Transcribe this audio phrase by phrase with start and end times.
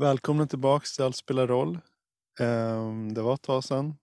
[0.00, 1.78] Välkomna tillbaks till Allt spelar roll.
[2.40, 3.94] Ehm, Det var ett tag sedan.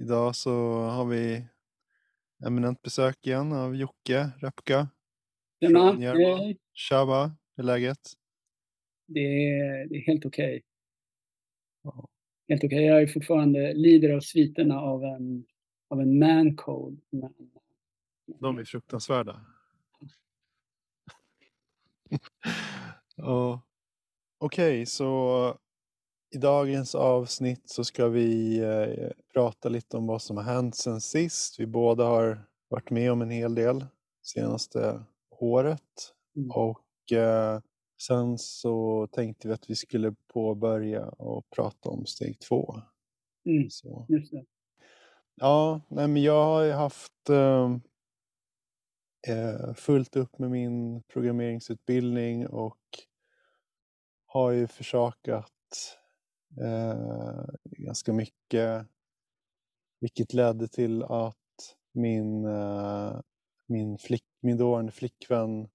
[0.00, 1.46] Idag så har vi
[2.46, 4.88] eminent besök igen av Jocke Repka.
[5.60, 5.96] Tjena.
[6.72, 7.24] Tjaba,
[7.56, 7.98] hur är läget?
[9.06, 10.62] Det är, det är helt okej.
[11.82, 12.08] Ja.
[12.48, 12.84] Helt okej.
[12.84, 15.44] Jag är fortfarande lider av sviterna av en,
[15.88, 17.00] av en man cold.
[17.10, 17.34] Men,
[18.40, 19.46] De är fruktansvärda.
[23.16, 23.65] Ja.
[24.38, 25.54] Okej, så
[26.34, 31.00] i dagens avsnitt så ska vi eh, prata lite om vad som har hänt sen
[31.00, 31.60] sist.
[31.60, 33.86] Vi båda har varit med om en hel del
[34.22, 36.12] senaste året.
[36.36, 36.50] Mm.
[36.50, 37.60] Och eh,
[38.02, 42.74] sen så tänkte vi att vi skulle påbörja och prata om steg två.
[43.46, 44.06] mm, Så.
[44.08, 44.44] just det.
[45.34, 47.76] Ja, nej men jag har haft eh,
[49.28, 52.78] eh, fullt upp med min programmeringsutbildning och
[54.36, 55.98] har ju försakat
[56.60, 58.86] eh, ganska mycket.
[60.00, 63.20] Vilket ledde till att min, eh,
[63.66, 65.68] min, flick, min dåvarande flickvän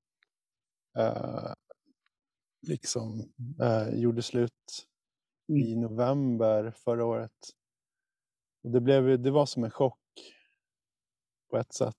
[0.98, 1.54] eh,
[2.68, 4.88] liksom eh, gjorde slut
[5.50, 5.62] Mm.
[5.62, 7.50] i november förra året.
[8.64, 10.00] Och det, blev, det var som en chock
[11.50, 11.96] på ett sätt.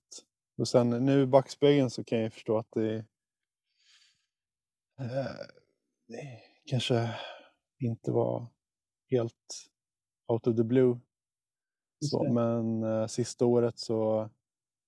[0.57, 2.95] Och sen nu i backspegeln så kan jag förstå att det,
[5.01, 5.47] eh,
[6.07, 7.15] det kanske
[7.81, 8.47] inte var
[9.11, 9.35] helt
[10.29, 11.01] out of the blue.
[12.01, 14.31] Så, men eh, sista året så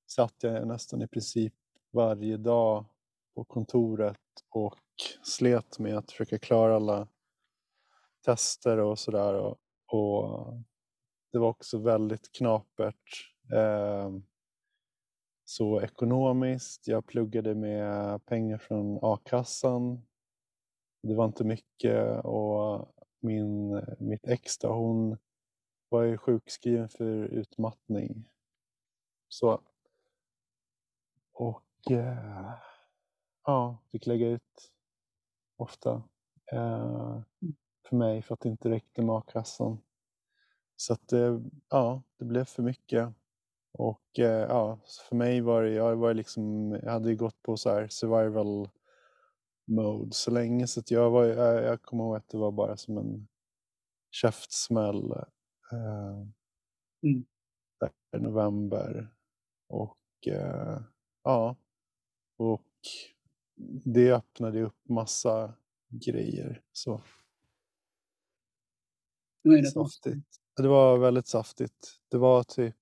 [0.06, 1.54] satt jag nästan i princip
[1.92, 2.84] varje dag
[3.34, 4.18] på kontoret
[4.50, 4.80] och
[5.22, 7.08] slet med att försöka klara alla
[8.24, 9.34] tester och sådär.
[9.34, 10.54] Och, och
[11.32, 13.32] det var också väldigt knapert.
[13.52, 14.10] Eh,
[15.44, 20.02] så ekonomiskt, jag pluggade med pengar från a-kassan.
[21.06, 22.88] Det var inte mycket och
[23.20, 25.18] min, mitt ex då, hon
[25.88, 28.28] var ju sjukskriven för utmattning.
[29.28, 29.60] Så.
[31.32, 32.52] Och eh,
[33.44, 34.72] ja, fick lägga ut
[35.56, 36.02] ofta
[36.52, 37.20] eh,
[37.88, 39.78] för mig för att det inte räckte med a-kassan.
[40.76, 43.08] Så att det, ja, det blev för mycket.
[43.72, 44.78] Och eh, ja,
[45.08, 48.68] för mig var det, jag var liksom, jag hade ju gått på så här survival
[49.64, 52.76] mode så länge så att jag var, jag, jag kommer ihåg att det var bara
[52.76, 53.28] som en
[54.10, 55.12] käftsmäll
[55.72, 56.26] eh,
[57.02, 57.24] Mm.
[57.80, 59.14] där i november.
[59.68, 60.80] Och eh,
[61.22, 61.56] ja,
[62.36, 62.62] och
[63.84, 65.54] det öppnade upp massa
[65.88, 66.62] grejer.
[66.72, 67.00] Så
[69.42, 69.84] det bra.
[69.84, 70.36] saftigt.
[70.56, 72.00] Det var väldigt saftigt.
[72.08, 72.76] Det var typ,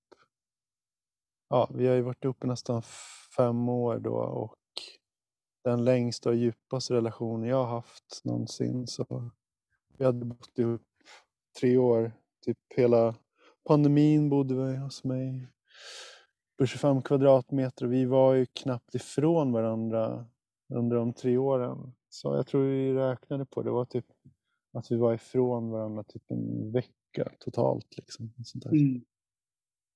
[1.48, 2.82] ja, vi har ju varit uppe nästan
[3.36, 4.56] fem år då och
[5.64, 8.86] den längsta och djupaste relationen jag har haft någonsin.
[8.86, 9.30] Så
[9.98, 10.82] vi hade bott ihop
[11.60, 12.12] tre år,
[12.44, 13.14] typ hela
[13.64, 15.48] pandemin bodde vi hos mig
[16.58, 20.26] på 25 kvadratmeter vi var ju knappt ifrån varandra
[20.74, 21.94] under de tre åren.
[22.08, 24.06] Så jag tror vi räknade på det var typ
[24.72, 27.96] att vi var ifrån varandra typ en vecka totalt.
[27.96, 28.64] Liksom, sånt.
[28.64, 29.04] Mm.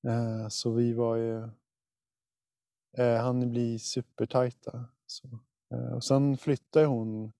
[0.09, 1.43] Eh, så vi var ju,
[2.99, 4.85] eh, han bli supertajta.
[5.07, 5.41] Så.
[5.71, 7.33] Eh, och sen flyttade hon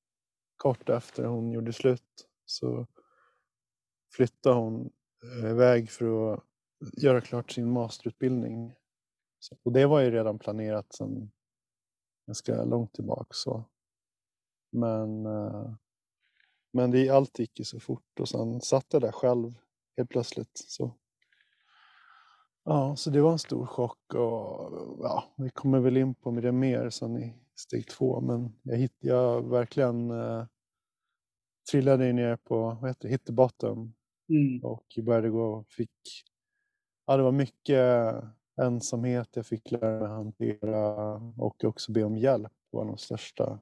[0.57, 2.29] kort efter hon gjorde slut.
[2.45, 2.87] Så
[4.13, 4.91] flyttade hon
[5.23, 6.43] eh, iväg för att
[7.03, 8.75] göra klart sin masterutbildning.
[9.63, 11.31] Och det var ju redan planerat sedan
[12.27, 13.31] ganska långt tillbaka.
[13.31, 13.65] Så.
[14.71, 15.75] Men, eh,
[16.73, 19.55] men det, allt gick ju så fort och sen satt jag där själv
[19.97, 20.65] helt plötsligt.
[20.69, 20.95] Så.
[22.65, 26.53] Ja, så det var en stor chock och ja, vi kommer väl in på det
[26.53, 28.21] mer sen i steg två.
[28.21, 30.47] Men jag, hitt, jag verkligen eh,
[31.71, 33.95] trillade ner på, vad heter hit the bottom
[34.29, 34.65] Mm.
[34.65, 36.25] och började gå och fick,
[37.07, 38.15] ja det var mycket
[38.63, 43.61] ensamhet jag fick lära mig hantera och också be om hjälp var de största.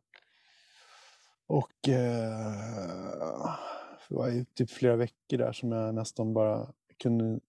[1.46, 3.54] Och eh,
[4.08, 7.40] det var ju typ flera veckor där som jag nästan bara kunde,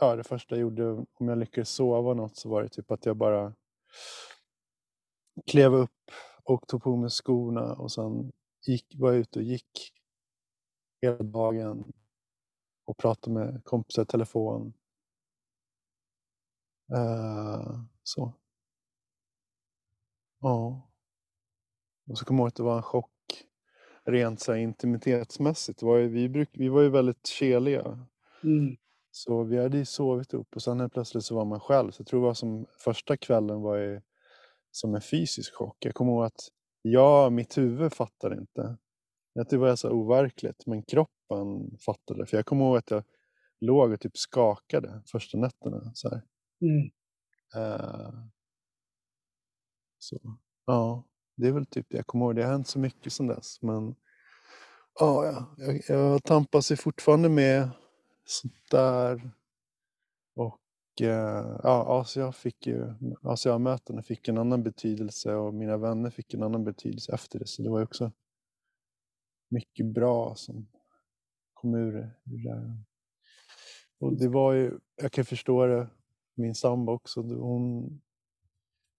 [0.00, 3.06] ja det första jag gjorde om jag lyckades sova något så var det typ att
[3.06, 3.54] jag bara
[5.46, 6.10] klev upp
[6.44, 8.32] och tog på mig skorna och sen
[8.66, 9.92] gick, var jag ute och gick
[11.02, 11.92] hela dagen
[12.84, 14.74] och pratade med kompisar i telefon.
[16.92, 18.32] Eh, så.
[20.40, 20.90] Ja.
[22.10, 23.10] Och så kommer jag ihåg att det var en chock
[24.04, 25.82] rent så intimitetsmässigt.
[25.82, 28.06] Var ju, vi, bruk, vi var ju väldigt keliga.
[28.42, 28.76] Mm.
[29.10, 31.90] Så vi hade ju sovit ihop och sen helt plötsligt så var man själv.
[31.90, 34.00] Så jag tror det var som första kvällen var ju
[34.74, 35.76] som en fysisk chock.
[35.78, 36.48] Jag kommer ihåg att
[36.82, 38.76] jag, mitt huvud fattade inte.
[39.40, 42.26] Att det var så overkligt, men kroppen fattade.
[42.26, 43.04] För jag kommer ihåg att jag
[43.60, 45.90] låg och typ skakade första nätterna.
[45.94, 46.22] Så här.
[46.60, 46.90] Mm.
[47.56, 48.14] Eh,
[49.98, 50.18] så,
[50.66, 51.04] ja,
[51.36, 52.36] det är väl typ det jag kommer ihåg.
[52.36, 53.62] Det har hänt så mycket sedan dess.
[53.62, 53.94] Men
[55.00, 57.70] ja, ja, jag, jag tampas ju fortfarande med
[58.24, 59.30] sånt där.
[60.36, 60.60] Och
[61.00, 66.42] Eh, ja, Asia fick ju, Asia-mötena fick en annan betydelse och mina vänner fick en
[66.42, 67.46] annan betydelse efter det.
[67.46, 68.12] Så det var ju också
[69.48, 70.66] mycket bra som
[71.54, 72.10] kom ur det.
[73.98, 75.88] Och det var ju, jag kan förstå det,
[76.34, 78.00] min sambo också, hon,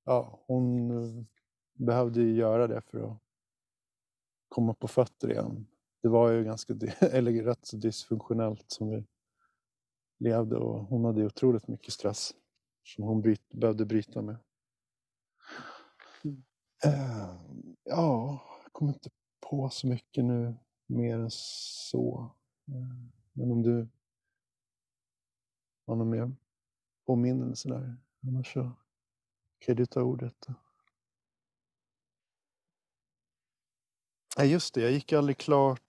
[0.06, 1.24] ja, hon eh,
[1.74, 3.18] behövde ju göra det för att
[4.50, 5.68] komma på fötter igen.
[6.02, 9.06] Det var ju ganska, eller rätt så dysfunktionellt som vi
[10.18, 12.34] levde och hon hade ju otroligt mycket stress
[12.84, 14.38] som hon byt, behövde bryta med.
[16.24, 16.44] Mm.
[16.86, 17.36] Uh,
[17.84, 19.10] ja, jag kommer inte
[19.50, 22.32] på så mycket nu mer än så.
[22.70, 23.88] Uh, men om du
[25.88, 26.32] har någon mer
[27.06, 27.98] påminnelse där?
[28.28, 28.72] Annars så
[29.60, 30.48] kan du ta ordet.
[34.38, 34.82] Nej, just det.
[34.82, 35.82] Jag gick aldrig klart.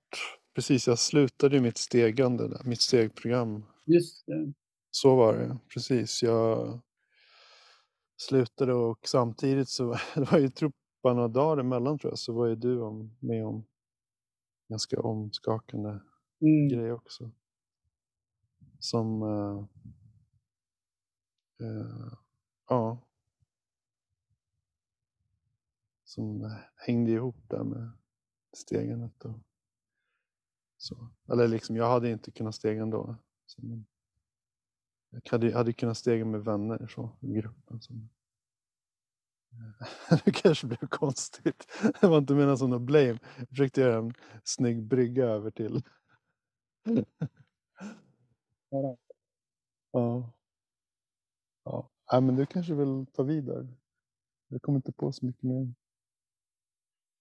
[0.55, 3.65] Precis, jag slutade mitt stegande, där, mitt stegprogram.
[3.87, 4.53] Just det.
[4.91, 6.23] Så var det, precis.
[6.23, 6.81] Jag
[8.17, 10.51] slutade och samtidigt så, det var ju
[11.03, 13.67] bara några dagar emellan tror jag, så var ju du om, med om
[14.69, 16.01] ganska omskakande
[16.41, 16.69] Mm.
[16.69, 17.31] grej också.
[18.79, 19.65] Som, uh,
[21.63, 22.13] uh,
[22.69, 22.99] ja.
[26.05, 27.91] Som hängde ihop där med
[28.53, 29.39] stegandet och
[30.77, 31.09] så.
[31.33, 33.17] Eller liksom, jag hade inte kunnat stega ändå.
[33.57, 33.87] Men
[35.11, 37.81] jag hade, hade kunnat stega med vänner så, i gruppen.
[37.81, 37.95] Så.
[40.25, 41.67] Det kanske blev konstigt.
[42.01, 43.19] Det var inte menat som något blame.
[43.39, 44.15] Jag försökte göra en
[44.45, 45.83] snygg brygga över till.
[48.71, 48.97] Ja.
[49.93, 50.33] Ja.
[51.65, 53.67] Ja, Nej, men du kanske vill ta vidare.
[54.49, 55.75] Jag kommer inte på så mycket mer.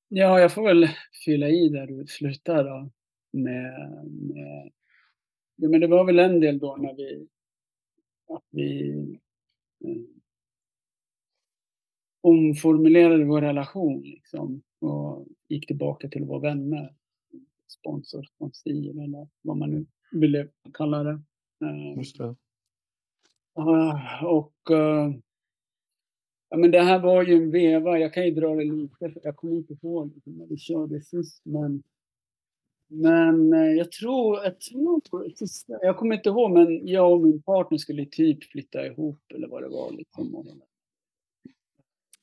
[0.08, 0.90] Ja, jag får väl
[1.26, 2.90] fylla i där du slutar då.
[3.32, 4.72] Med, med,
[5.56, 7.28] ja, men det var väl en del då när vi,
[8.28, 8.90] att vi
[9.86, 10.02] eh,
[12.22, 16.96] omformulerade vår relation liksom och gick tillbaka till att vara vänner.
[17.68, 21.22] Sponsor, sponsor eller vad man nu ville kalla det.
[21.66, 22.36] Eh, Just det.
[23.54, 25.14] Ah, och eh,
[26.50, 29.22] ja, men det här var ju en veva, jag kan ju dra det lite, för
[29.24, 31.84] jag kommer inte ihåg när vi körde sist, men
[32.88, 35.02] men eh, jag tror, jag tror,
[35.82, 39.64] jag kommer inte ihåg, men jag och min partner skulle typ flytta ihop eller vad
[39.64, 40.36] det var liksom.
[40.36, 40.46] Och-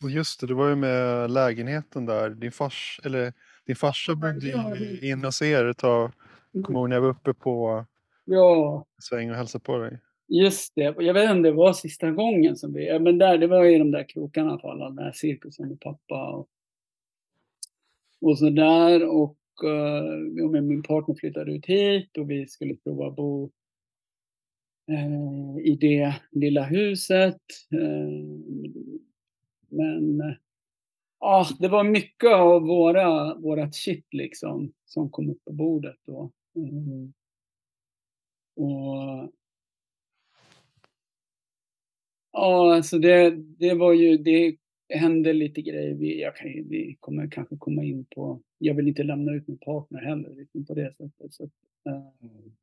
[0.05, 2.31] Och just det, det var ju med lägenheten där.
[2.31, 3.33] Din fars, eller
[3.67, 6.13] din farsa bodde Ja, ju det- inne hos er ett tag.
[6.65, 7.85] Kommer ihåg när jag var uppe på
[8.25, 9.99] Ja, sväng och hälsade på dig.
[10.29, 10.83] just det.
[10.99, 13.79] Jag vet inte om det var sista gången som vi, men där, det var i
[13.79, 16.49] de där krokarna i alla fall, den där cirkusen med pappa och,
[18.21, 19.37] och så där och
[20.37, 23.51] jag med min partner flyttade ut hit och vi skulle prova att bo
[24.89, 27.41] eh, i det lilla huset.
[27.73, 28.25] Eh,
[29.69, 30.35] men eh,
[31.21, 36.31] ja, det var mycket av våra, vårat shit liksom som kom upp på bordet då.
[36.57, 37.13] Mm.
[38.57, 39.33] Och
[42.33, 44.57] Ja, alltså det, det var ju, det
[44.99, 45.95] hände lite grejer.
[45.95, 49.59] Vi, jag kan, vi kommer kanske komma in på, jag vill inte lämna ut min
[49.59, 51.35] partner heller, liksom på det sättet.
[51.35, 52.03] Så, eh,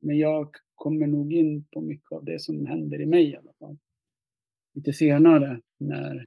[0.00, 3.52] men jag kommer nog in på mycket av det som händer i mig i alla
[3.58, 3.78] fall.
[4.74, 6.26] Lite senare när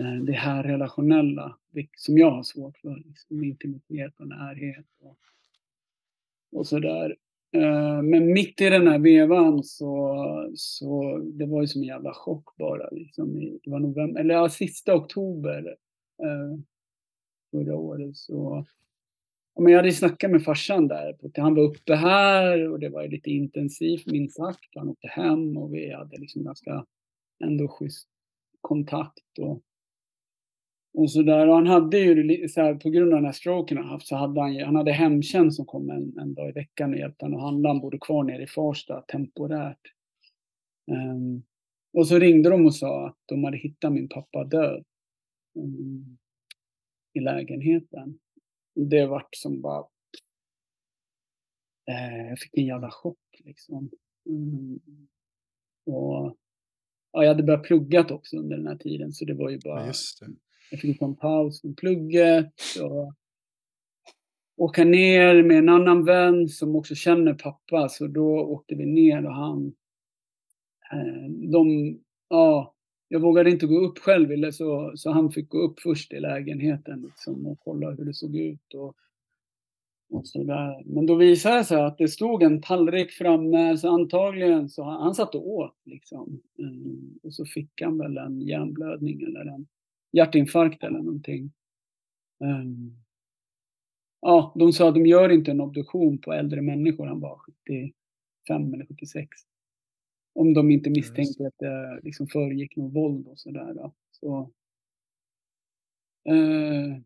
[0.00, 1.58] eh, det här relationella,
[1.96, 5.18] som jag har svårt för, liksom, intimitet och närhet och,
[6.52, 7.16] och sådär.
[7.52, 12.14] Eh, men mitt i den här vevan så, så det var ju som en jävla
[12.14, 12.90] chock bara.
[12.90, 15.76] Liksom, i, det var november, eller ja, sista oktober
[16.22, 16.60] eh,
[17.50, 18.16] förra året.
[18.16, 18.66] Så,
[19.54, 21.12] ja, men jag hade ju snackat med farsan där.
[21.12, 24.68] På, han var uppe här och det var ju lite intensivt minst sagt.
[24.74, 26.84] Han åkte hem och vi hade liksom ganska
[27.44, 28.08] ändå schysst
[28.60, 29.38] kontakt.
[29.40, 29.62] Och,
[30.94, 31.48] och så där.
[31.48, 34.16] Och han hade ju så här, på grund av den här stroken han haft så
[34.16, 37.24] hade han ju, han hade hemtjänst som kom en, en dag i veckan och hjälpte
[37.24, 37.68] honom att handla.
[37.68, 39.94] Han bodde kvar nere i Farsta temporärt.
[40.90, 41.42] Um,
[41.92, 44.84] och så ringde de och sa att de hade hittat min pappa död.
[45.54, 46.18] um,
[47.12, 48.18] I lägenheten.
[48.74, 49.80] Det vart som bara...
[51.90, 53.90] Uh, jag fick en jävla chock liksom.
[54.26, 54.80] Mm.
[55.86, 56.36] Och
[57.12, 59.80] ja, jag hade börjat pluggat också under den här tiden så det var ju bara...
[59.80, 60.26] Ja, just det.
[60.70, 62.52] Jag fick ta en paus från plugget.
[62.82, 63.14] Och,
[64.58, 67.88] åka ner med en annan vän som också känner pappa.
[67.88, 69.72] Så då åkte vi ner och han...
[70.92, 71.98] Eh, de,
[72.28, 72.74] ja,
[73.08, 77.02] jag vågade inte gå upp själv, så, så han fick gå upp först i lägenheten
[77.02, 78.74] liksom, och kolla hur det såg ut.
[78.74, 78.96] Och,
[80.10, 80.82] och så där.
[80.84, 85.02] Men då visade det sig att det stod en tallrik framme, så antagligen så han,
[85.02, 85.76] han satt och åt.
[85.84, 86.40] Liksom.
[86.58, 89.66] Mm, och så fick han väl en hjärnblödning eller en
[90.12, 91.52] hjärtinfarkt eller någonting.
[92.40, 93.04] Um,
[94.20, 97.06] ja, de sa att de gör inte en obduktion på äldre människor.
[97.06, 99.28] Han var 75 eller 76.
[100.34, 103.90] Om de inte misstänker att det liksom föregick något våld och sådär.
[104.10, 104.52] Så,
[106.24, 106.96] eh,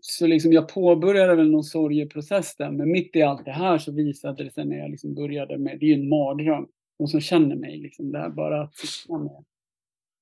[0.00, 3.92] så liksom jag påbörjade väl någon sorgeprocess där, men mitt i allt det här så
[3.92, 7.20] visade det sig när jag liksom började med, det är ju en mardröm, de som
[7.20, 9.44] känner mig, liksom, det här bara att sitta med,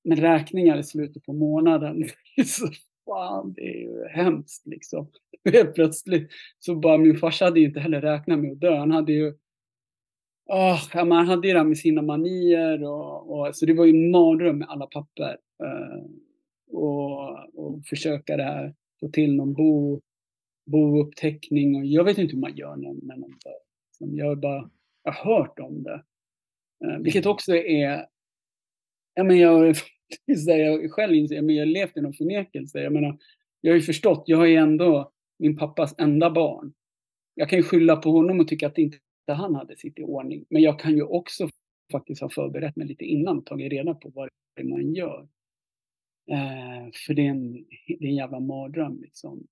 [0.03, 2.03] men räkningar i slutet på månaden.
[2.45, 2.67] så
[3.05, 5.07] fan, det är ju hemskt liksom.
[5.51, 8.75] Helt plötsligt så bara, min farsa hade ju inte heller räknat med att dö.
[8.75, 9.33] Han hade ju
[10.45, 13.91] Oh, han hade ju det här med sina manier och, och, så det var ju
[13.91, 15.37] en mardröm med alla papper.
[15.63, 16.05] Uh,
[16.71, 20.01] och, och försöka det här, få till någon bo,
[20.65, 24.17] bouppteckning och jag vet inte hur man gör när, när någon dör.
[24.17, 24.69] Jag har bara
[25.03, 26.03] jag har hört om det.
[26.85, 28.05] Uh, vilket också är,
[29.13, 29.75] ja men jag,
[30.45, 32.79] jag själv inser, men jag har levt i någon förnekelse.
[32.79, 33.17] Jag menar,
[33.61, 36.73] jag har ju förstått, jag är ju ändå min pappas enda barn.
[37.35, 40.45] Jag kan ju skylla på honom och tycka att inte han hade sitt i ordning.
[40.49, 41.49] Men jag kan ju också
[41.91, 45.27] faktiskt ha förberett mig lite innan och tagit reda på vad det är man gör.
[46.31, 47.53] Eh, för det är, en,
[47.87, 49.47] det är en jävla mardröm liksom.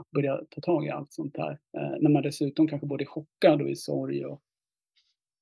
[0.00, 1.50] Att börja ta tag i allt sånt här.
[1.50, 4.42] Eh, när man dessutom kanske både är chockad och i sorg och,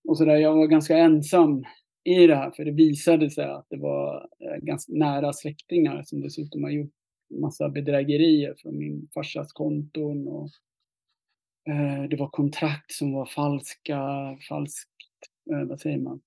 [0.09, 0.37] och sådär.
[0.37, 1.65] Jag var ganska ensam
[2.05, 6.21] i det här för det visade sig att det var eh, ganska nära släktingar som
[6.21, 6.93] dessutom har gjort
[7.31, 10.51] massa bedrägerier från min farsas konton och
[11.69, 13.99] Eh, det var kontrakt som var falska,
[14.49, 14.91] falskt,
[15.53, 16.21] eh, vad säger man,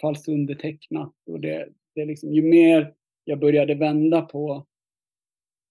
[0.00, 1.14] falskt undertecknat.
[1.26, 4.66] Och det, det liksom, ju mer jag började vända på,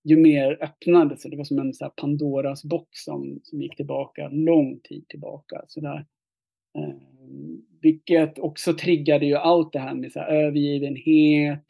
[0.03, 1.31] ju mer öppnade sig.
[1.31, 5.61] Det var som en så Pandoras box som, som gick tillbaka, lång tid tillbaka.
[5.67, 6.05] Så där.
[6.77, 7.14] Eh,
[7.81, 11.65] vilket också triggade ju allt det här med så här övergivenhet,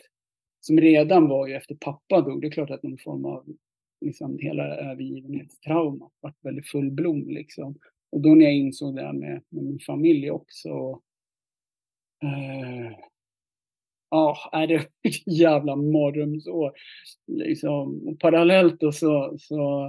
[0.59, 2.41] som redan var ju efter pappa dog.
[2.41, 3.45] Det är klart att någon form av
[4.01, 7.75] liksom hela övergivenhetstraumat varit väldigt fullblom liksom.
[8.11, 11.01] Och då när jag insåg det här med, med min familj också.
[12.19, 13.09] Ja,
[14.09, 14.75] ja, är det
[15.07, 16.71] ett jävla mardrömsår.
[17.27, 18.07] Liksom.
[18.07, 19.85] Och parallellt då så, så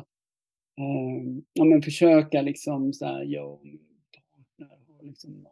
[0.79, 3.61] eh, ja, men försöka liksom så här, jag
[5.07, 5.47] liksom,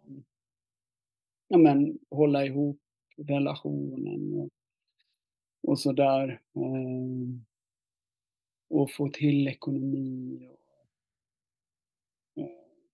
[1.49, 2.81] ja, men, hålla ihop
[3.17, 4.49] relationen och,
[5.63, 6.41] och sådär.
[6.57, 7.45] Eh,
[8.71, 10.49] och få till ekonomi.
[12.37, 12.49] Och, eh,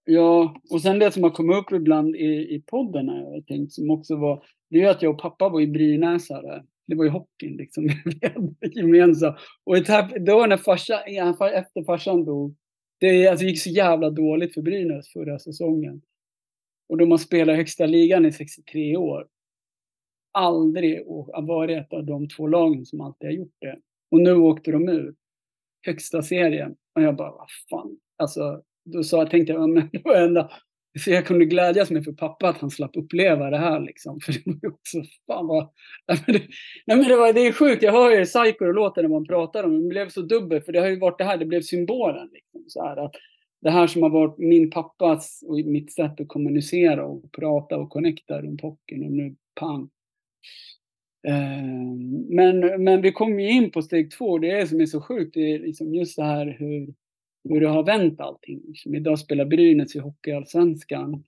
[0.05, 3.73] ja, och sen det som har kommit upp ibland i, i podden här, jag tänkt,
[3.73, 6.65] som också var, det är att jag och pappa var i Brynäsare.
[6.87, 7.89] Det var ju hockeyn liksom,
[8.75, 9.37] gemensamt.
[9.65, 9.77] Och
[10.21, 12.57] då när farsa, efter farsan dog,
[13.01, 16.03] det alltså, gick så jävla dåligt för Brynäs förra säsongen.
[16.91, 19.27] Och de har spelat högsta ligan i 63 år.
[20.33, 21.07] Aldrig
[21.43, 23.79] varit ett av de två lagen som alltid har gjort det.
[24.11, 25.15] Och nu åkte de ur.
[25.87, 26.77] högsta serien.
[26.95, 27.99] Och jag bara, vad fan.
[28.17, 30.51] Alltså, då sa, tänkte jag, men det var enda,
[30.99, 34.21] så jag kunde glädjas med för pappa att han slapp uppleva det här liksom.
[34.21, 35.71] För det var ju också, fan vad...
[36.09, 36.43] Nej men, det,
[36.87, 39.73] nej, men det, var, det är sjukt, jag hör ju Psycho-låten när man pratar om
[39.73, 39.83] det.
[39.83, 42.29] Det blev så dubbelt, för det har ju varit det här, det blev symbolen.
[42.33, 43.15] Liksom, så här, att
[43.61, 47.91] det här som har varit min pappas och mitt sätt att kommunicera och prata och
[47.91, 49.91] connecta runt hockeyn och nu pang.
[51.29, 55.01] Ehm, men, men vi kommer ju in på steg två, det är som är så
[55.01, 56.95] sjukt, det är liksom just det här hur,
[57.49, 58.63] hur det har vänt allting.
[58.75, 61.25] Som idag spelar Brynäs i Hockeyallsvenskan,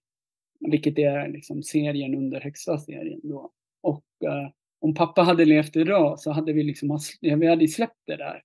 [0.60, 3.50] vilket är liksom serien under högsta serien då.
[3.82, 8.16] Och uh, om pappa hade levt idag så hade vi liksom, vi hade släppt det
[8.16, 8.42] där.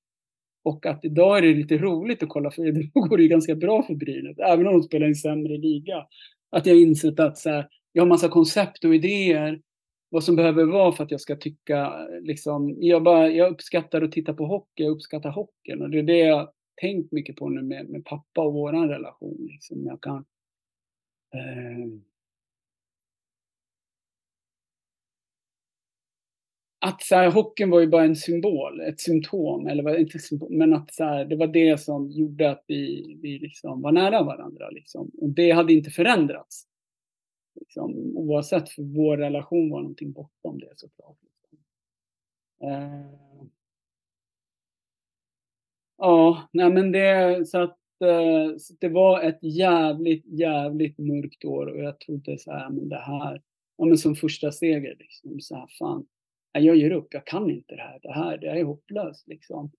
[0.68, 3.56] Och att idag är det lite roligt att kolla, för då går det ju ganska
[3.56, 6.06] bra för Brynäs, även om de spelar i en sämre liga.
[6.50, 9.62] Att jag insett att så här, jag har massa koncept och idéer
[10.10, 14.12] vad som behöver vara för att jag ska tycka, liksom, jag, bara, jag uppskattar att
[14.12, 16.50] titta på hockey, jag uppskattar hockeyn och det är det jag
[16.82, 19.48] tänkt mycket på nu med, med pappa och våran relation.
[19.52, 19.86] Liksom.
[19.86, 20.26] Jag kan,
[21.34, 21.88] eh,
[26.88, 30.58] att så här, hockeyn var ju bara en symbol, ett symptom, eller var, inte symptom,
[30.58, 34.24] men att så här, det var det som gjorde att vi, vi liksom var nära
[34.24, 34.70] varandra.
[34.70, 35.12] Liksom.
[35.18, 36.68] Och det hade inte förändrats.
[37.60, 41.18] Liksom, oavsett, för vår relation var någonting bortom det såklart.
[41.22, 41.60] Liksom.
[42.70, 43.28] Eh,
[45.98, 51.68] Ja, nej men det så att eh, så det var ett jävligt, jävligt mörkt år
[51.68, 53.42] och jag trodde så här, men det här,
[53.78, 56.06] ja men som första seger liksom så här, fan,
[56.52, 59.72] jag ger upp, jag kan inte det här, det här, det här är hopplöst liksom.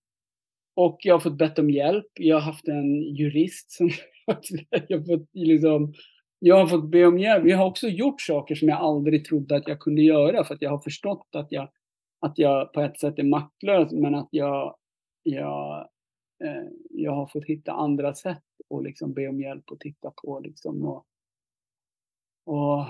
[0.75, 3.89] Och jag har fått bett om hjälp, jag har haft en jurist som,
[4.87, 5.93] jag har fått liksom,
[6.39, 7.45] jag har fått be om hjälp.
[7.47, 10.61] Jag har också gjort saker som jag aldrig trodde att jag kunde göra för att
[10.61, 11.69] jag har förstått att jag,
[12.19, 14.75] att jag på ett sätt är maktlös men att jag,
[15.23, 15.89] jag
[16.43, 20.39] eh, jag har fått hitta andra sätt och liksom be om hjälp och titta på
[20.39, 21.05] liksom och,
[22.45, 22.85] och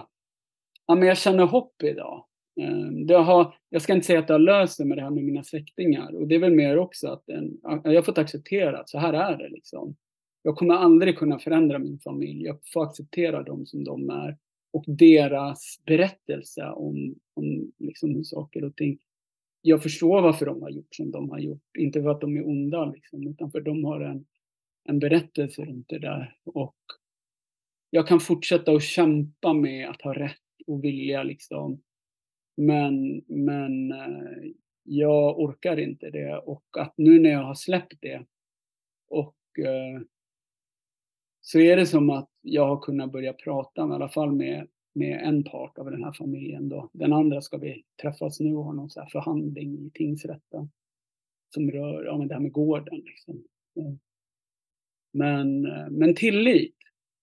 [0.86, 2.26] ja, men jag känner hopp idag.
[2.60, 5.10] Eh, det har, jag ska inte säga att det har löst sig med det här
[5.10, 8.80] med mina släktingar och det är väl mer också att en, jag har fått acceptera
[8.80, 9.96] att så här är det liksom.
[10.44, 12.46] Jag kommer aldrig kunna förändra min familj.
[12.46, 14.38] Jag får acceptera dem som de är
[14.72, 19.00] och deras berättelse om, om liksom hur saker och ting
[19.62, 21.78] jag förstår varför de har gjort som de har gjort.
[21.78, 24.26] Inte för att de är onda, liksom, utan för att de har en,
[24.84, 26.36] en berättelse runt det där.
[26.46, 26.76] Och
[27.90, 30.36] jag kan fortsätta att kämpa med att ha rätt
[30.68, 31.24] och vilja.
[31.24, 31.82] Liksom.
[32.60, 34.52] Men, men eh,
[34.84, 36.38] jag orkar inte det.
[36.38, 38.26] Och att nu när jag har släppt det
[39.08, 40.02] och eh,
[41.42, 45.22] så är det som att jag har kunnat börja prata, i alla fall med med
[45.24, 46.70] en part av den här familjen.
[46.70, 46.90] Då.
[46.94, 50.70] Den andra ska vi träffas nu och ha någon så förhandling i tingsrätten
[51.54, 53.00] som rör ja, men det här med gården.
[53.00, 53.44] Liksom.
[53.76, 54.00] Mm.
[55.12, 56.76] Men, eh, men tillit,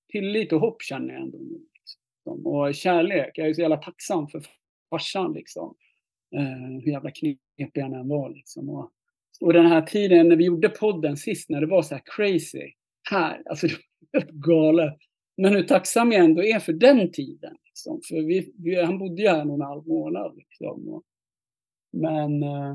[0.09, 1.67] tillit och hopp känner jag ändå nu.
[1.75, 2.47] Liksom.
[2.47, 4.43] Och kärlek, jag är så jävla tacksam för
[4.91, 5.75] farsan liksom.
[6.37, 8.71] Eh, hur jävla knepig han än var liksom.
[8.71, 8.91] Och,
[9.41, 12.73] och den här tiden när vi gjorde podden sist, när det var så här crazy
[13.11, 13.73] här, alltså det
[14.13, 14.99] var helt galet.
[15.37, 17.57] Men hur tacksam jag ändå är för den tiden.
[17.65, 18.01] Liksom.
[18.09, 20.37] För vi, vi, han bodde ju här någon halv månad.
[20.37, 20.89] Liksom.
[20.89, 21.03] Och,
[21.93, 22.75] men eh,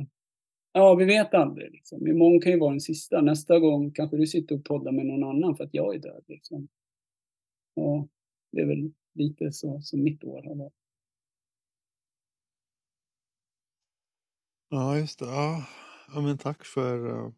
[0.74, 1.72] ja, vi vet aldrig.
[1.72, 2.08] Liksom.
[2.08, 3.22] Imorgon kan ju vara den sista.
[3.22, 6.24] Nästa gång kanske du sitter och poddar med någon annan för att jag är död.
[6.28, 6.68] Liksom.
[7.76, 8.08] Och
[8.52, 10.74] det är väl lite så som mitt år har varit.
[14.74, 15.26] Ja, just det.
[15.26, 15.66] Ja,
[16.08, 17.34] ja men tack för uh,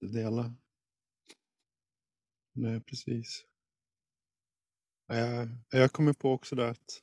[0.00, 0.54] det dela.
[2.52, 3.44] Nej, precis.
[5.06, 7.02] Jag, jag kommer på också det att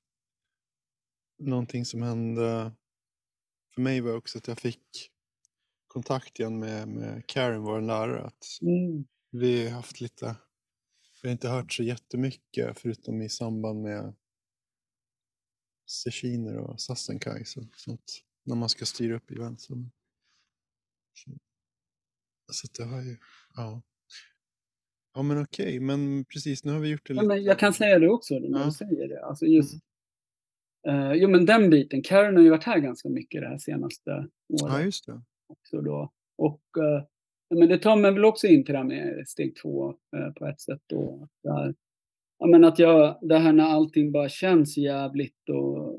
[1.39, 2.72] någonting som hände
[3.76, 5.12] för mig var också att jag fick
[5.88, 8.24] kontakt igen med, med Karen, vår lärare.
[8.24, 9.06] Att mm.
[9.32, 10.36] Vi har haft lite,
[11.22, 14.16] vi har inte hört så jättemycket förutom i samband med
[15.86, 17.46] Sechiner och Sassenkai.
[17.46, 19.62] Så, sånt, när man ska styra upp event.
[19.62, 19.74] Så,
[22.52, 23.18] så det har ju,
[23.56, 23.82] ja.
[25.16, 27.24] Ja men okej, men precis nu har vi gjort det lite.
[27.24, 28.66] Ja, men jag kan säga det också när ja.
[28.66, 29.26] du säger det.
[29.26, 29.84] Alltså just,
[30.88, 31.12] mm.
[31.12, 34.12] eh, jo men den biten, Karen har ju varit här ganska mycket det här senaste
[34.50, 34.74] året.
[34.74, 35.22] Ja just det.
[35.48, 36.12] Också då.
[36.38, 37.04] Och eh,
[37.56, 40.48] men det tar mig väl också in till det här med steg två eh, på
[40.48, 41.28] ett sätt då.
[41.44, 41.76] Där,
[42.40, 45.93] ja, men att jag, det här när allting bara känns jävligt och,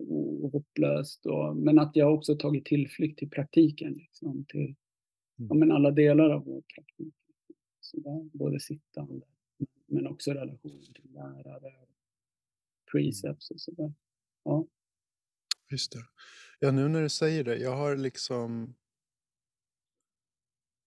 [0.45, 1.27] och, hopplöst.
[1.27, 3.93] Och, men att jag också tagit tillflykt till praktiken.
[3.93, 4.77] Liksom, till mm.
[5.49, 7.15] ja, men alla delar av vår praktik
[7.81, 9.27] sådär, både sittande
[9.87, 11.87] men också relationen till lärare,
[12.93, 13.95] precepts och sådär.
[14.45, 14.67] Ja.
[15.71, 16.07] Just det.
[16.59, 18.75] Ja, nu när du säger det, jag har liksom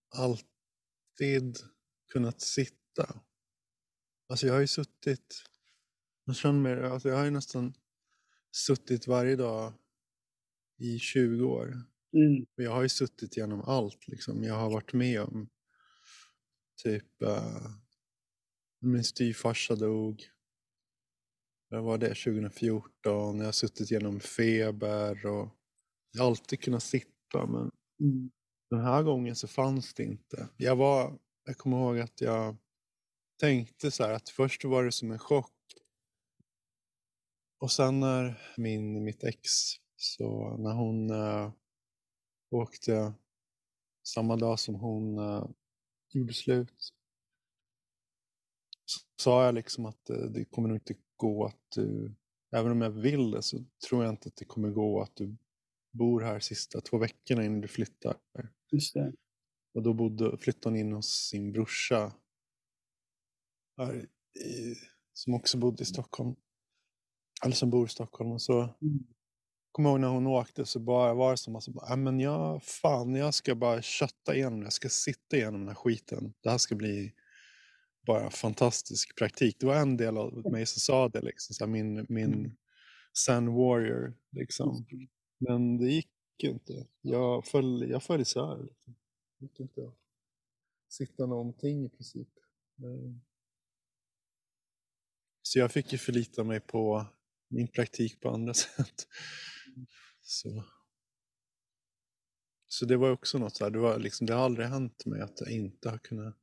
[0.09, 1.57] alltid
[2.07, 3.21] kunnat sitta.
[4.29, 5.43] Alltså jag har ju suttit,
[6.25, 7.73] jag känner mig, alltså jag har ju nästan
[8.65, 9.73] suttit varje dag
[10.79, 11.65] i 20 år.
[12.13, 12.45] Mm.
[12.55, 14.43] Jag har ju suttit genom allt liksom.
[14.43, 15.49] Jag har varit med om
[16.83, 17.71] Typ, uh,
[18.81, 20.23] min styvfarsa dog.
[21.69, 23.37] Det var det 2014.
[23.37, 25.49] Jag har suttit genom feber och
[26.11, 28.31] jag har alltid kunnat sitta men mm.
[28.69, 30.49] den här gången så fanns det inte.
[30.57, 32.57] Jag var, jag kommer ihåg att jag
[33.39, 35.56] tänkte så här att först var det som en chock.
[37.59, 39.49] Och sen när min, mitt ex,
[39.95, 41.51] så när hon äh,
[42.51, 43.13] åkte
[44.03, 45.47] samma dag som hon äh,
[46.09, 46.93] gjorde slut
[48.85, 52.15] så sa jag liksom att det, det kommer nog inte gå att du,
[52.51, 55.37] även om jag vill det så tror jag inte att det kommer gå att du
[55.91, 58.19] bor här sista två veckorna innan du flyttar.
[58.71, 59.13] Just det.
[59.73, 62.13] Och då bodde, flyttade hon in hos sin brorsa
[63.77, 63.95] här
[64.45, 64.75] i,
[65.13, 66.35] som också bodde i Stockholm.
[67.45, 68.31] Eller som bor i Stockholm.
[68.31, 69.07] Och så mm
[69.77, 73.15] kommer ihåg när hon åkte så bara var det som att äh, men jag, fan,
[73.15, 74.65] jag ska bara kötta igenom det.
[74.65, 76.33] Jag ska sitta igenom den här skiten.
[76.41, 77.13] Det här ska bli
[78.07, 79.59] bara fantastisk praktik.
[79.59, 82.51] Det var en del av mig som sa det, liksom, så här, min, min mm.
[83.13, 84.17] Sun Warrior.
[84.31, 84.85] Liksom.
[85.37, 86.09] Men det gick
[86.43, 86.87] inte.
[87.01, 88.63] Jag föll, jag föll isär.
[89.39, 89.91] Liksom.
[90.89, 92.29] sitta någonting i princip.
[92.79, 93.11] Eh,
[95.41, 97.05] Så jag fick ju förlita mig på
[97.47, 99.07] min praktik på andra sätt.
[100.21, 100.63] Så,
[102.67, 105.21] så det var också något så här, det, var liksom, det har aldrig hänt mig
[105.21, 106.35] att jag inte har kunnat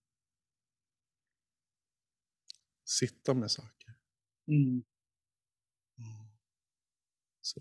[2.84, 3.94] sitta med saker.
[4.48, 4.84] Mm.
[7.40, 7.60] Så,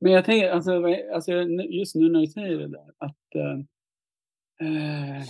[0.00, 0.84] Men jag tänker, alltså,
[1.14, 1.32] alltså,
[1.62, 3.34] just nu när du säger det där, att...
[3.34, 3.58] Eh,
[4.68, 5.24] eh,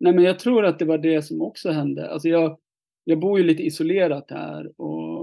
[0.00, 2.10] nej, men jag tror att det var det som också hände.
[2.10, 2.58] Alltså, jag,
[3.04, 5.13] jag bor ju lite isolerat här och,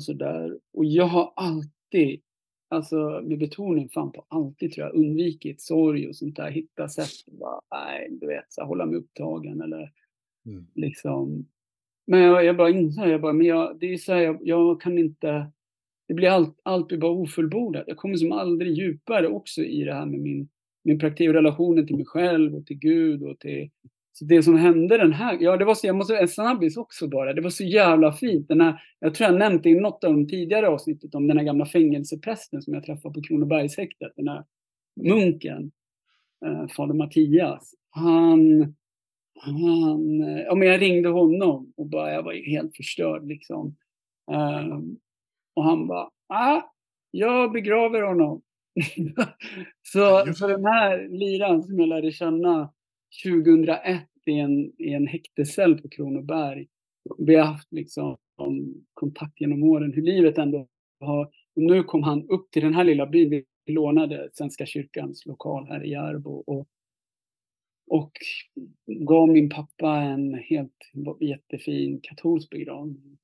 [0.00, 0.58] och, sådär.
[0.72, 2.20] Och jag har alltid,
[2.68, 6.50] alltså med betoning fan på alltid tror jag, undvikit sorg och sånt där.
[6.50, 9.92] Hitta sätt att bara, nej, du vet, så här, hålla mig upptagen eller
[10.46, 10.66] mm.
[10.74, 11.46] liksom.
[12.06, 14.80] Men jag, jag bara insåg, jag bara, men jag, det är så här, jag, jag
[14.80, 15.50] kan inte,
[16.08, 17.84] det blir allt, allt blir bara ofullbordat.
[17.86, 20.48] Jag kommer som aldrig djupare också i det här med min,
[20.84, 23.70] min praktik och relationen till mig själv och till Gud och till,
[24.20, 27.08] så det som hände den här, ja det var så, jag måste, en snabbis också
[27.08, 28.48] bara, det var så jävla fint.
[28.48, 31.44] Den här, jag tror jag nämnt i något av de tidigare avsnittet om den här
[31.44, 34.44] gamla fängelseprästen som jag träffade på Kronobergshäktet, den här
[35.02, 35.70] munken,
[36.46, 37.74] eh, fader Mattias.
[37.90, 38.74] Han,
[39.40, 43.76] han, eh, ja men jag ringde honom och bara, jag var helt förstörd liksom.
[44.32, 44.96] Ehm,
[45.54, 46.62] och han bara, ah,
[47.10, 48.42] jag begraver honom.
[49.82, 52.72] så, så den här liran som jag lärde känna
[53.24, 56.66] 2001 i en, i en häktescell på Kronoberg.
[57.18, 58.16] Vi har haft liksom
[58.94, 60.68] kontakt genom åren, hur livet ändå
[61.00, 61.24] har...
[61.56, 63.30] Och nu kom han upp till den här lilla byn.
[63.30, 66.30] Vi lånade Svenska kyrkans lokal här i Järbo.
[66.46, 66.68] Och,
[67.90, 68.12] och
[68.86, 70.76] gav min pappa en helt
[71.20, 73.18] jättefin katolsk begravning.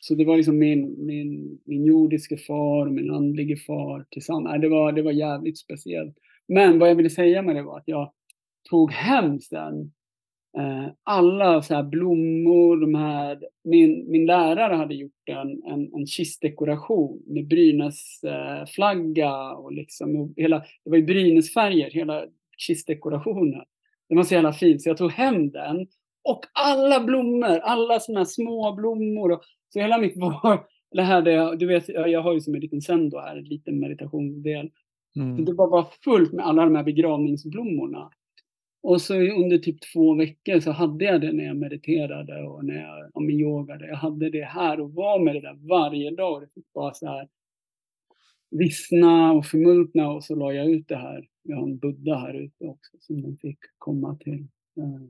[0.00, 4.60] Så det var liksom min, min, min jordiske far och min andlige far tillsammans.
[4.60, 6.16] Det var, det var jävligt speciellt.
[6.48, 8.12] Men vad jag ville säga med det var att jag
[8.70, 9.92] tog hem sen
[10.58, 16.06] eh, alla så här blommor, de här, min, min lärare hade gjort en, en, en
[16.06, 22.24] kistdekoration med Brynäs eh, flagga och liksom hela, det var i Brynäsfärger, hela
[22.56, 23.64] kistdekorationen.
[24.08, 25.86] Den var så jävla fin, så jag tog hem den
[26.24, 29.32] och alla blommor, alla här små blommor.
[29.32, 32.60] Och, så hela mitt var, det här det, du vet, jag har ju som en
[32.60, 34.70] liten sendo här, en liten meditationsdel.
[35.14, 35.44] Så Mm.
[35.44, 38.10] det var bara fullt med alla de här begravningsblommorna.
[38.82, 42.82] Och så under typ två veckor så hade jag det när jag mediterade och när
[42.82, 43.86] jag ja, men yogade.
[43.86, 46.42] Jag hade det här och var med det där varje dag.
[46.42, 47.28] Det fick bara så här
[48.50, 51.28] vissna och förmultna och så la jag ut det här.
[51.42, 54.46] Jag har en Buddha här ute också som den fick komma till.
[54.76, 55.08] Eh,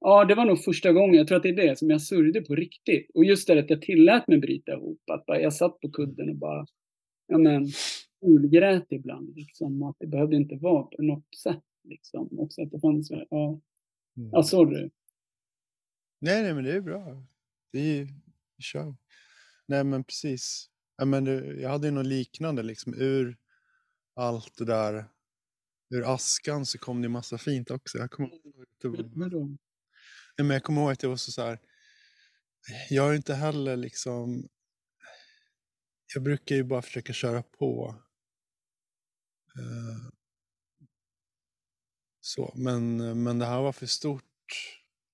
[0.00, 2.40] ja, det var nog första gången, jag tror att det är det, som jag sörjde
[2.40, 3.10] på riktigt.
[3.14, 5.00] Och just det att jag tillät mig bryta ihop.
[5.10, 6.66] Att bara, jag satt på kudden och bara,
[7.26, 7.66] ja men,
[8.20, 9.36] ulgrät ibland.
[9.36, 11.62] Liksom, att det behövde inte vara på något sätt.
[11.84, 12.38] Liksom.
[12.38, 13.60] Också att det fanns, ja,
[14.16, 14.30] Mm.
[14.32, 14.90] ja sorry.
[16.18, 17.26] Nej, nej, men det är bra.
[17.72, 18.04] Det är,
[18.56, 18.96] vi kör.
[19.66, 20.70] Nej, men precis.
[20.96, 21.26] Ja, men
[21.60, 23.36] jag hade ju något liknande, liksom ur
[24.14, 25.04] allt det där,
[25.90, 27.98] ur askan så kom det massa fint också.
[27.98, 29.48] Jag kommer ihåg att det var?
[29.48, 29.58] Nej,
[30.38, 31.58] men jag kommer ihåg att det var så, så här,
[32.90, 34.48] jag är inte heller liksom,
[36.14, 37.94] jag brukar ju bara försöka köra på.
[39.58, 40.11] Eh,
[42.24, 44.24] så, men, men det här var för stort.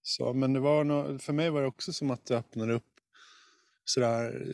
[0.03, 2.85] Så, men det var nå- för mig var det också som att det öppnade upp
[3.85, 4.47] sådär,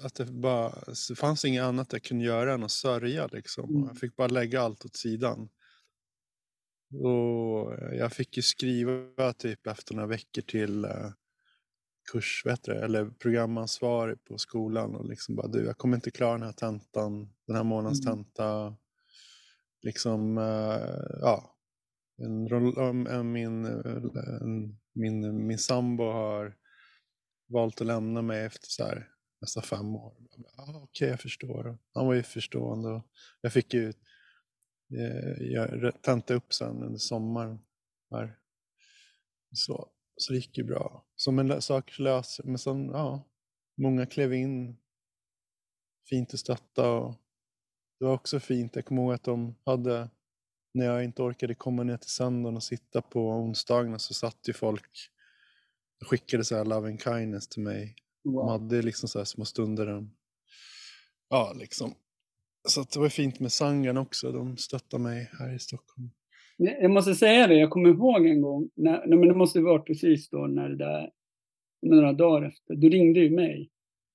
[0.00, 0.74] eh, att det bara,
[1.08, 3.70] det fanns inget annat jag kunde göra än att sörja liksom.
[3.70, 3.86] Mm.
[3.88, 5.48] Jag fick bara lägga allt åt sidan.
[6.94, 11.10] Och jag fick ju skriva typ efter några veckor till eh,
[12.12, 16.42] kurs, du, eller programansvarig på skolan och liksom bara du, jag kommer inte klara den
[16.42, 18.16] här tentan, den här månadens Mm.
[18.24, 18.76] tenta.
[19.82, 21.54] Liksom, eh, ja.
[22.22, 26.56] En, roll- om- eh, min, eh, en, min, min sambo har
[27.48, 29.08] valt att lämna mig efter så här,
[29.40, 30.14] nästan fem år.
[30.56, 31.78] Ah, Okej, jag förstår.
[31.94, 32.88] Han var ju förstående.
[32.88, 33.02] Och
[33.40, 33.92] jag fick ju
[35.38, 37.58] jag tenta upp sen under sommaren.
[38.10, 38.38] Här.
[39.52, 41.06] Så, så det gick ju bra.
[41.16, 43.28] Som en sak löser Men sen, ja,
[43.76, 44.76] många klev in.
[46.10, 46.90] Fint att stötta.
[46.92, 47.14] Och
[47.98, 48.76] det var också fint.
[48.76, 50.08] Jag kommer ihåg att de hade,
[50.74, 54.52] när jag inte orkade komma ner till söndagen och sitta på onsdagarna så satt ju
[54.52, 54.90] folk
[56.00, 57.94] och skickade så här love and kindness till mig.
[58.24, 58.48] De Wow.
[58.50, 59.86] hade liksom så här små stunder.
[59.86, 60.14] där de-
[61.28, 61.94] Ja, liksom.
[62.68, 64.32] Så att det var fint med Sangan också.
[64.32, 66.10] De stöttade mig här i Stockholm.
[66.56, 69.82] Jag måste säga det, jag kommer ihåg en gång, när, nej, men det måste vara
[69.82, 71.10] precis då när det där,
[71.82, 73.70] några dagar efter, du ringde ju mig.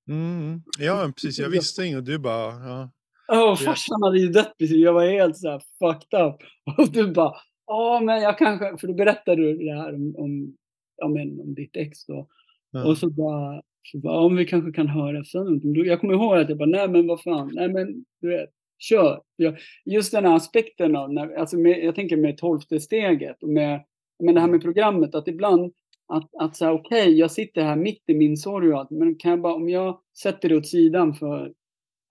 [0.08, 0.62] Mm.
[0.78, 1.38] Ja, precis.
[1.38, 2.90] Jag visste inget och du bara, ja.
[3.32, 6.36] Åh, farsan hade ju dött precis, jag var helt så här fucked up.
[6.78, 7.34] Och du bara,
[7.66, 10.56] Ja, men jag kanske, för då berättade du det här om, om,
[10.96, 12.28] ja, men, om ditt ex då.
[12.70, 12.88] Ja.
[12.88, 16.48] Och så bara, så bara, om vi kanske kan höra sen Jag kommer ihåg att
[16.48, 19.20] jag bara, nej men vad fan, nej men du vet, kör.
[19.36, 23.48] Jag, just den här aspekten av, när, alltså med, jag tänker med tolfte steget och
[23.48, 23.84] med,
[24.22, 25.72] med det här med programmet, att ibland
[26.08, 29.30] att, att säga okej, jag sitter här mitt i min sorg och allt, men kan
[29.30, 31.52] jag bara, om jag sätter det åt sidan för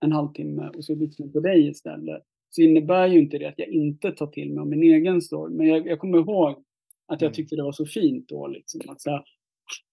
[0.04, 3.68] en halvtimme och så lyssnar på dig istället, så innebär ju inte det att jag
[3.68, 5.54] inte tar till mig av min egen story.
[5.54, 6.64] Men jag, jag kommer ihåg
[7.06, 7.34] att jag Mm.
[7.34, 9.24] tyckte det var så fint då, liksom, att säga,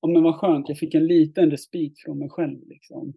[0.02, 3.14] ja men vad skönt, jag fick en liten respit från mig själv liksom.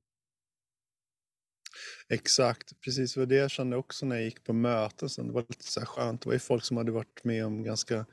[2.08, 3.16] Exakt, precis.
[3.16, 5.08] Var det jag kände också när jag gick på möten.
[5.08, 5.26] Sen.
[5.26, 6.20] Det var lite så här skönt.
[6.22, 8.06] Det var ju folk som hade varit med om ganska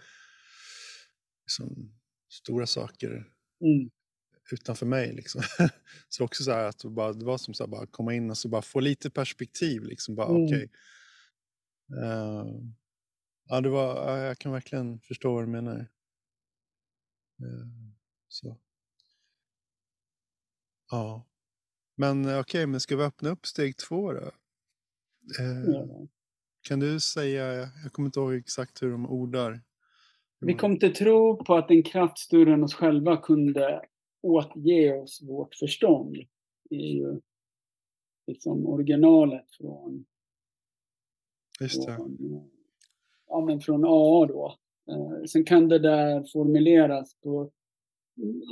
[1.45, 1.91] liksom,
[2.29, 3.27] stora saker
[3.65, 3.89] Mm.
[4.53, 5.13] Utanför mig.
[5.13, 5.41] Liksom.
[6.09, 8.37] så också så här att bara, det var som så här, bara komma in och
[8.37, 9.83] så bara få lite perspektiv.
[9.83, 10.15] Liksom.
[10.15, 10.45] Bara, Mm.
[10.45, 10.69] okej.
[12.03, 12.45] Eh,
[13.49, 15.79] ja, det var, ja, jag kan verkligen förstå vad du menar.
[17.41, 17.67] Eh,
[18.27, 18.57] så.
[20.91, 21.27] Ja.
[21.95, 24.31] Men eh, okej, men ska vi öppna upp steg två då?
[25.39, 26.07] Eh, Ja.
[26.67, 29.61] Kan du säga, jag kommer inte ihåg exakt hur de ordar.
[30.39, 33.81] Vi kom till tro på att en kraft större än oss själva kunde
[34.21, 36.17] återge oss vårt förstånd.
[36.69, 37.19] Det är ju
[38.27, 40.05] liksom originalet från,
[41.61, 41.95] Just det.
[41.95, 42.49] från,
[43.27, 44.57] ja, men från AA då.
[44.91, 47.51] Eh, sen kan det där formuleras på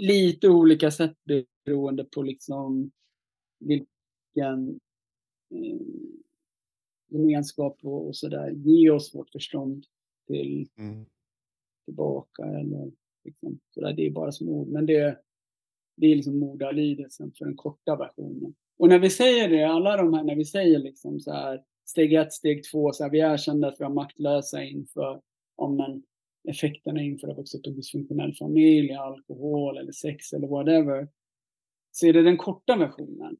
[0.01, 1.17] lite olika sätt
[1.65, 2.91] beroende på liksom
[3.59, 4.79] vilken
[5.49, 5.79] eh,
[7.07, 8.49] gemenskap och, och sådär.
[8.51, 9.85] Ge oss vårt förstånd
[10.27, 11.05] till Mm.
[11.85, 12.91] tillbaka eller
[13.23, 13.93] liksom, sådär.
[13.93, 14.67] Det är bara som ord.
[14.67, 15.19] Men det,
[15.99, 18.53] det är liksom ordalydelsen för den korta versionen.
[18.77, 22.13] Och när vi säger det, alla de här, när vi säger liksom så här steg
[22.13, 25.21] ett, steg två, så här, vi erkänner att vi var maktlösa inför
[25.55, 26.03] om men,
[26.49, 31.07] effekterna inför att växa upp i en dysfunktionell familj, alkohol eller sex eller whatever.
[31.91, 33.37] Så är det den korta versionen.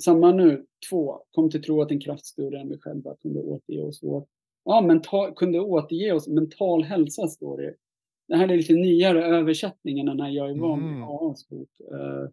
[0.00, 3.82] Samma nu, två, kom till tro att en kraft större än vi själva kunde återge
[3.82, 4.26] oss vår
[4.64, 7.74] Ja, mental, kunde återge oss mental hälsa, står det.
[8.30, 11.02] Det här är lite nyare översättningen än när jag är van vid Mhm.
[11.02, 11.70] AAs bok.
[11.80, 12.28] Eh,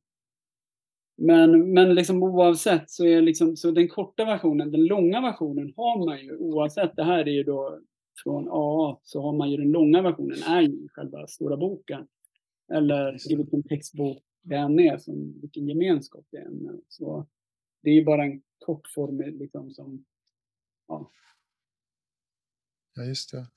[1.20, 6.06] Men, men liksom oavsett så är liksom, så den korta versionen, den långa versionen har
[6.06, 6.96] man ju oavsett.
[6.96, 7.80] Det här är ju då
[8.24, 12.08] från AA, så har man ju den långa versionen, är ju själva stora boken.
[12.74, 16.80] Eller i vilken textbok det än är, som, vilken gemenskap det än är.
[16.88, 17.28] Så
[17.84, 20.06] det är ju bara en kort form liksom som,
[20.88, 21.12] ja,
[22.96, 23.48] Ja, just det.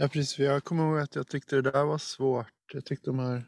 [0.00, 0.34] Ja, precis.
[0.34, 2.52] För jag kommer ihåg att jag tyckte det där var svårt.
[2.72, 3.44] Jag tyckte de här...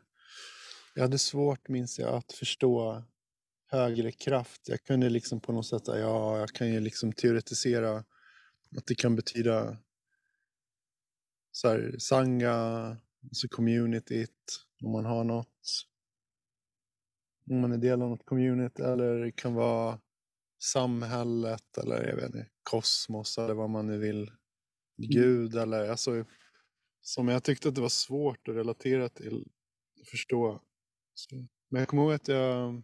[0.94, 3.04] Jag hade svårt, minns jag, att förstå
[3.66, 4.68] högre kraft.
[4.68, 8.04] Jag kunde liksom på något sätt, ja, jag kan ju liksom teoretisera
[8.76, 9.76] att det kan betyda
[11.52, 12.52] så här, sanga,
[13.22, 15.86] alltså communityt, om man har något.
[17.50, 20.00] Om man är del av något community, eller det kan vara
[20.62, 24.30] samhället, eller jag vet inte, kosmos, eller vad man nu vill.
[24.96, 26.24] Gud, eller alltså,
[27.10, 29.44] som jag tyckte att det var svårt att relatera till,
[30.00, 30.60] att förstå.
[31.14, 31.36] Så.
[31.68, 32.82] Men jag kommer ihåg att jag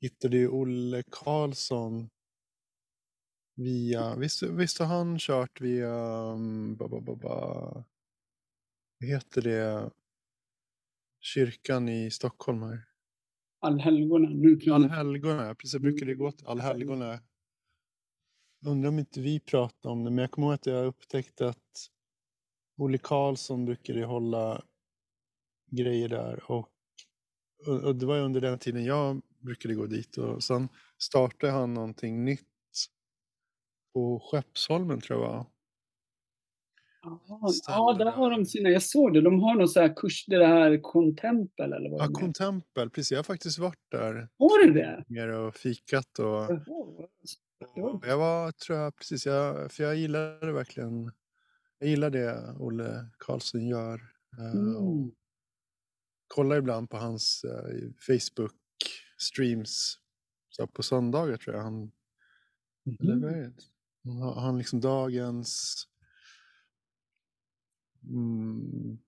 [0.00, 2.10] hittade ju Olle Karlsson
[3.54, 5.94] via, visst, visst har han kört via,
[6.32, 7.84] um, ba, ba, ba, ba,
[8.98, 9.90] vad heter det,
[11.20, 12.84] kyrkan i Stockholm här?
[13.60, 14.96] allhelgona.
[14.96, 15.72] Allhelgona, precis.
[15.72, 17.20] Jag brukade gå till Allhelgona.
[18.66, 21.88] Undrar om inte vi pratade om det, men jag kommer ihåg att jag upptäckte att
[22.82, 24.62] Olle Karlsson brukade hålla
[25.70, 26.68] grejer där och,
[27.84, 30.68] och det var ju under den tiden jag brukade gå dit och sen
[30.98, 32.48] startade han någonting nytt
[33.94, 35.46] på Skeppsholmen tror jag var.
[37.66, 40.46] Ja, där har de sina, jag såg det, de har någon sån här kurs, det
[40.46, 42.06] här kontempel eller vad Ja.
[42.12, 43.10] Contempel, precis.
[43.10, 45.36] Jag har faktiskt varit där Har du det?
[45.36, 46.26] och fikat och
[47.76, 48.00] Jaha.
[48.06, 51.12] Jag var, tror jag, precis, jag, för jag gillade verkligen,
[51.82, 54.00] jag gillar det Olle Karlsson gör.
[54.38, 55.12] eh, och Mm.
[56.28, 58.54] kollar ibland på hans eh, Facebook
[59.18, 59.98] streams
[60.50, 61.92] så här på söndagar tror jag han,
[63.00, 63.34] eller vad Mhm.
[63.34, 63.52] är det?
[64.04, 65.86] Han har han liksom dagens,
[68.08, 68.98] mm,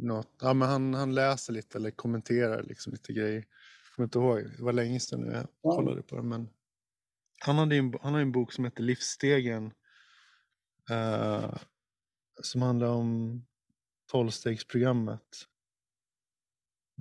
[0.00, 3.34] något, ja men han, han läser lite eller kommenterar liksom lite grejer.
[3.36, 5.76] Jag kommer inte ihåg, det var länge sedan nu jag Ja.
[5.76, 6.48] kollade på det men
[7.40, 9.72] han, hade en, han har en bok som heter Livsstegen.
[10.90, 11.54] eh,
[12.42, 13.42] som handlar om
[14.06, 15.48] tolvstegsprogrammet.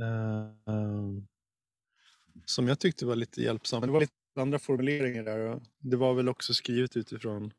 [0.01, 0.83] Eh,
[2.45, 3.79] som jag tyckte var lite hjälpsam.
[3.79, 5.39] Men det var lite andra formuleringar där.
[5.39, 7.53] Och det var väl också skrivet utifrån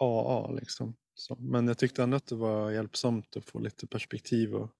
[0.00, 0.96] AA liksom.
[1.14, 4.54] Så, men jag tyckte ändå att det var hjälpsamt att få lite perspektiv.
[4.54, 4.70] Och...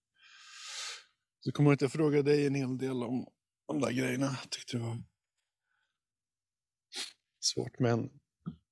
[1.41, 3.27] Så kommer jag inte jag fråga dig en hel del om,
[3.67, 4.27] om de där grejerna.
[4.27, 5.03] Jag tyckte det var
[7.41, 7.79] svårt.
[7.79, 8.11] Men,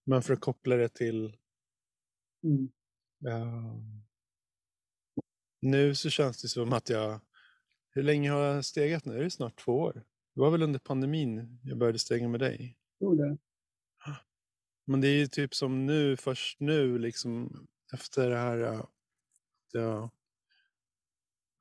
[0.05, 1.37] men för att koppla det till...
[2.45, 2.71] Mm.
[3.27, 3.77] Uh,
[5.61, 7.21] nu så känns det som att jag...
[7.91, 9.19] Hur länge har jag stegat nu?
[9.19, 9.93] Är det snart två år?
[10.35, 12.79] Det var väl under pandemin jag började stega med dig?
[13.01, 13.39] Jo, det.
[14.87, 18.91] Men det är ju typ som nu, först nu, liksom efter det här att,
[19.73, 20.11] ja,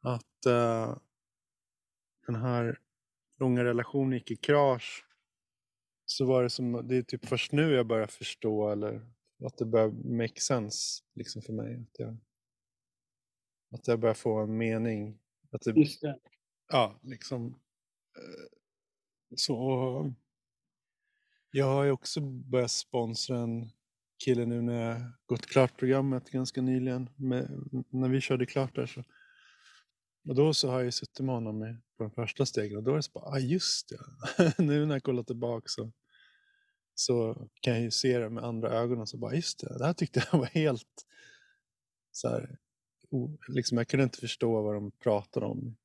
[0.01, 0.97] att uh,
[2.25, 2.79] den här
[3.39, 5.05] långa relationen gick i krasch.
[6.05, 9.11] Så var det som, det är typ först nu jag börjar förstå eller
[9.45, 11.75] att det börjar make sense liksom för mig.
[11.75, 12.17] Att jag,
[13.71, 15.19] att jag börjar få en mening.
[15.51, 16.19] Att det, Just det.
[16.67, 17.47] Ja, liksom.
[17.47, 18.47] Uh,
[19.35, 20.13] så
[21.51, 23.71] jag har ju också börjat sponsra en
[24.25, 27.09] kille nu när jag gått klart programmet ganska nyligen.
[27.15, 27.49] Med,
[27.89, 29.03] när vi körde klart där så.
[30.27, 32.91] Och då så har jag ju suttit med honom på de första stegen och då
[32.91, 34.53] är det så bara, ah just det.
[34.63, 35.91] nu när jag kollar tillbaka så,
[36.99, 39.85] så kan jag ju se det med andra ögon och så bara, just det, det
[39.85, 41.05] här tyckte jag var helt
[42.11, 42.57] så här,
[43.47, 45.77] liksom jag kunde inte förstå vad de pratade om.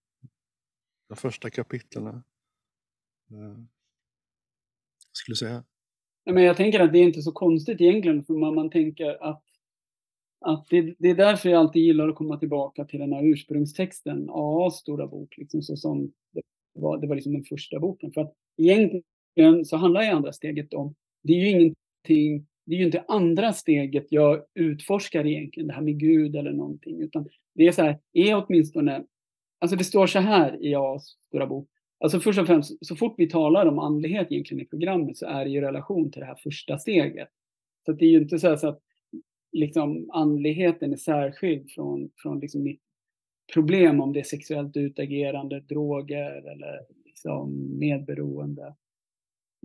[1.08, 2.06] De första kapitlen.
[2.06, 2.22] Eh,
[5.12, 5.64] skulle du säga?
[6.24, 9.44] men jag tänker att det är inte så konstigt egentligen, för man, man tänker att,
[10.40, 14.28] att det, det, är därför jag alltid gillar att komma tillbaka till den här ursprungstexten,
[14.30, 18.12] A stora bok, liksom så som det var, det var liksom den första boken.
[18.12, 22.78] För att egentligen så handlar ju andra steget om, det är ju ingenting, det är
[22.78, 27.66] ju inte andra steget jag utforskar egentligen, det här med Gud eller någonting, utan det
[27.66, 29.04] är så här, är åtminstone,
[29.58, 31.68] alltså det står så här i A.s stora bok,
[32.04, 35.44] Alltså först och främst, så fort vi talar om andlighet egentligen i programmet så är
[35.44, 37.28] det i relation till det här första steget.
[37.86, 38.80] Så det är ju inte så, så att
[39.52, 42.80] liksom andligheten är särskild från, från liksom mitt
[43.54, 48.74] problem om det är sexuellt utagerande, droger eller liksom medberoende.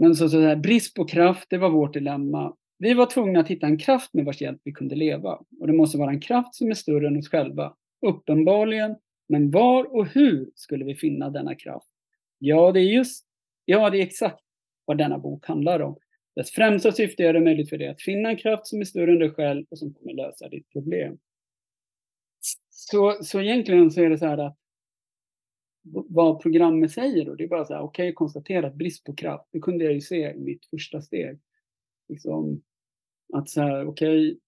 [0.02, 2.56] Men så, så här, brist på kraft, det var vårt dilemma.
[2.78, 5.40] Vi var tvungna att hitta en kraft med vars hjälp vi kunde leva.
[5.60, 7.76] Och det måste vara en kraft som är större än oss själva.
[8.06, 8.96] Uppenbarligen.
[9.30, 11.88] Men var och hur skulle vi finna denna kraft?
[12.38, 13.26] Ja, det är just,
[13.66, 14.44] ja, det är exakt
[14.86, 15.98] vad denna bok handlar om.
[16.36, 18.86] Dess främsta syfte är att det möjligt för dig att finna en kraft som är
[18.86, 21.18] större än dig själv och som kommer lösa ditt problem.
[22.70, 24.58] Så, så egentligen så är det så här att
[26.10, 29.50] vad programmet säger då, det är bara så här, okej, okay, konstaterat brist på kraft,
[29.52, 31.39] det kunde jag ju se i mitt första steg.
[32.10, 32.62] Liksom,
[33.34, 34.39] att så här, okej, okay,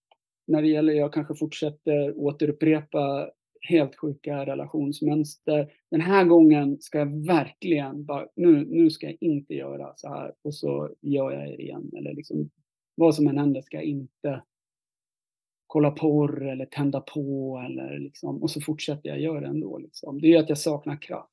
[0.48, 3.32] när det gäller, jag kanske fortsätter återupprepa
[3.70, 5.74] helt sjuka relationsmönster.
[5.92, 10.34] Den här gången ska jag verkligen bara, nu, nu ska jag inte göra så här
[10.42, 11.92] och så gör jag det igen.
[11.98, 12.50] Eller liksom,
[12.96, 14.42] vad som än händer ska jag inte
[15.72, 19.78] kolla porr eller tända på eller liksom, och så fortsätter jag göra det ändå.
[19.78, 20.22] Liksom.
[20.22, 21.30] Det är ju att jag saknar kraft.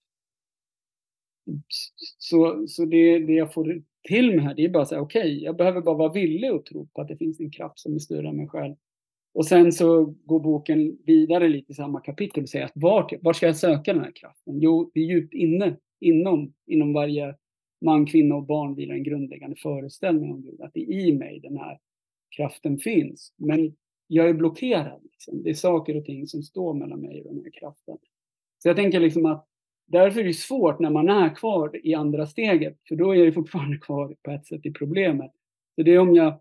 [2.19, 5.21] Så, så det, det jag får till mig här, det är bara så här, okej,
[5.21, 7.95] okay, jag behöver bara vara villig och tro på att det finns en kraft som
[7.95, 8.75] är större än mig själv.
[9.35, 13.37] Och sen så går boken vidare lite i samma kapitel och säger att var, vart
[13.37, 14.61] ska jag söka den här kraften?
[14.61, 17.35] Jo, det är djupt inne, inom, inom varje
[17.85, 20.61] man, kvinna och barn vilar en grundläggande föreställning om Gud.
[20.61, 21.79] Att det är i mig den här
[22.37, 23.35] kraften finns.
[23.37, 23.75] Men
[24.09, 25.01] jag är blockerad.
[25.03, 25.43] Liksom.
[25.43, 27.99] Det är saker och ting som står mellan mig och den här kraften.
[28.59, 29.49] Så jag tänker liksom att
[29.87, 33.35] därför är det svårt när man är kvar i andra steget, för då är jag
[33.35, 35.33] fortfarande kvar på ett sätt i problemet.
[35.75, 36.41] Så det är om jag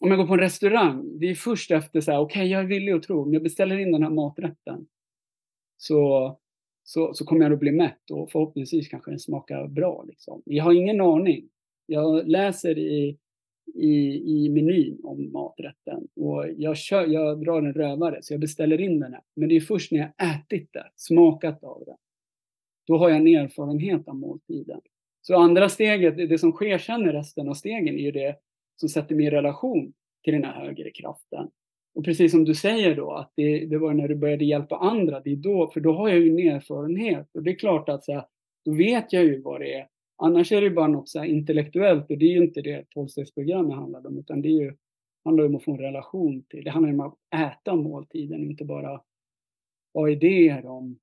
[0.00, 2.60] om jag går på en restaurang, det är först efter så här, okej, okay, jag
[2.60, 4.86] är villig att tro, om jag beställer in den här maträtten
[5.76, 6.38] så,
[6.82, 10.04] så, så kommer jag att bli mätt och förhoppningsvis kanske den smakar bra.
[10.08, 10.42] Liksom.
[10.44, 11.48] Jag har ingen aning.
[11.86, 13.18] Jag läser i,
[13.74, 18.80] i, i menyn om maträtten och jag, kör, jag drar en rövare så jag beställer
[18.80, 19.22] in den här.
[19.36, 21.96] Men det är först när jag ätit det, smakat av det,
[22.86, 24.80] då har jag en erfarenhet av måltiden.
[25.22, 28.36] Så andra steget, det som sker sen i resten av stegen är ju det
[28.76, 29.92] som sätter mig i relation
[30.24, 31.48] till den här högre kraften.
[31.94, 35.20] Och precis som du säger då, att det, det var när du började hjälpa andra,
[35.20, 37.28] det är då, för då har jag ju en erfarenhet.
[37.34, 38.24] Och det är klart att så här,
[38.64, 39.88] då vet jag ju vad det är.
[40.16, 44.06] Annars är det bara något så intellektuellt och det är ju inte det tolvstegsprogrammet handlar
[44.06, 44.76] om, utan det är ju,
[45.24, 46.64] handlar om att få en relation till.
[46.64, 49.00] Det handlar om att äta måltiden, inte bara
[49.94, 50.98] ha idéer om,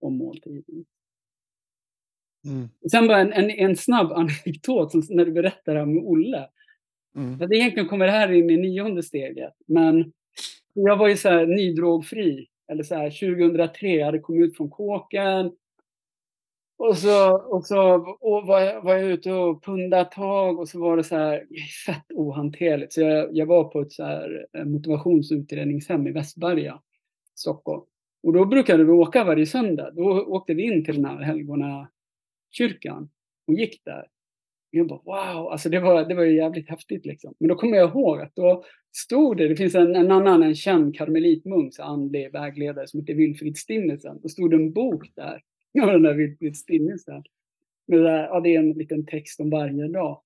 [0.00, 0.84] om måltiden.
[2.44, 2.68] Mm.
[2.90, 4.12] Sen bara en, en, en snabb
[4.46, 6.48] anekdot, som när du berättar det här med Olle.
[7.16, 7.42] Mm.
[7.42, 9.54] Att egentligen kommer det här in i nionde steget.
[9.66, 10.12] Men
[10.72, 12.48] jag var ju så här nydrogfri.
[12.72, 15.52] Eller så här 2003, jag hade kommit ut från kåken.
[16.88, 20.68] Och så, och så och var, jag, var jag ute och pundade ett tag och
[20.68, 21.46] så var det så här
[21.86, 22.92] fett ohanterligt.
[22.92, 26.80] Så jag, jag var på ett så här eh, motivationsutredningshem i Västberga,
[27.34, 27.82] Stockholm.
[28.22, 29.90] Och då brukade vi åka varje söndag.
[29.90, 31.88] Då åkte vi in till den här Helgona
[32.50, 33.10] kyrkan
[33.46, 34.06] och gick där.
[34.70, 37.34] Jag bara wow, alltså det var, det var ju jävligt häftigt liksom.
[37.38, 40.54] Men då kommer jag ihåg att då stod det, det finns en, en annan, en
[40.54, 44.20] känd karmelitmunk, andlig vägledare som heter Wilfrid Stinnesen.
[44.22, 45.42] Då stod det en bok där,
[45.80, 47.24] av den där Wilfrid Stinnesen.
[47.86, 50.22] Med det, där, ja, det är en liten text om varje dag.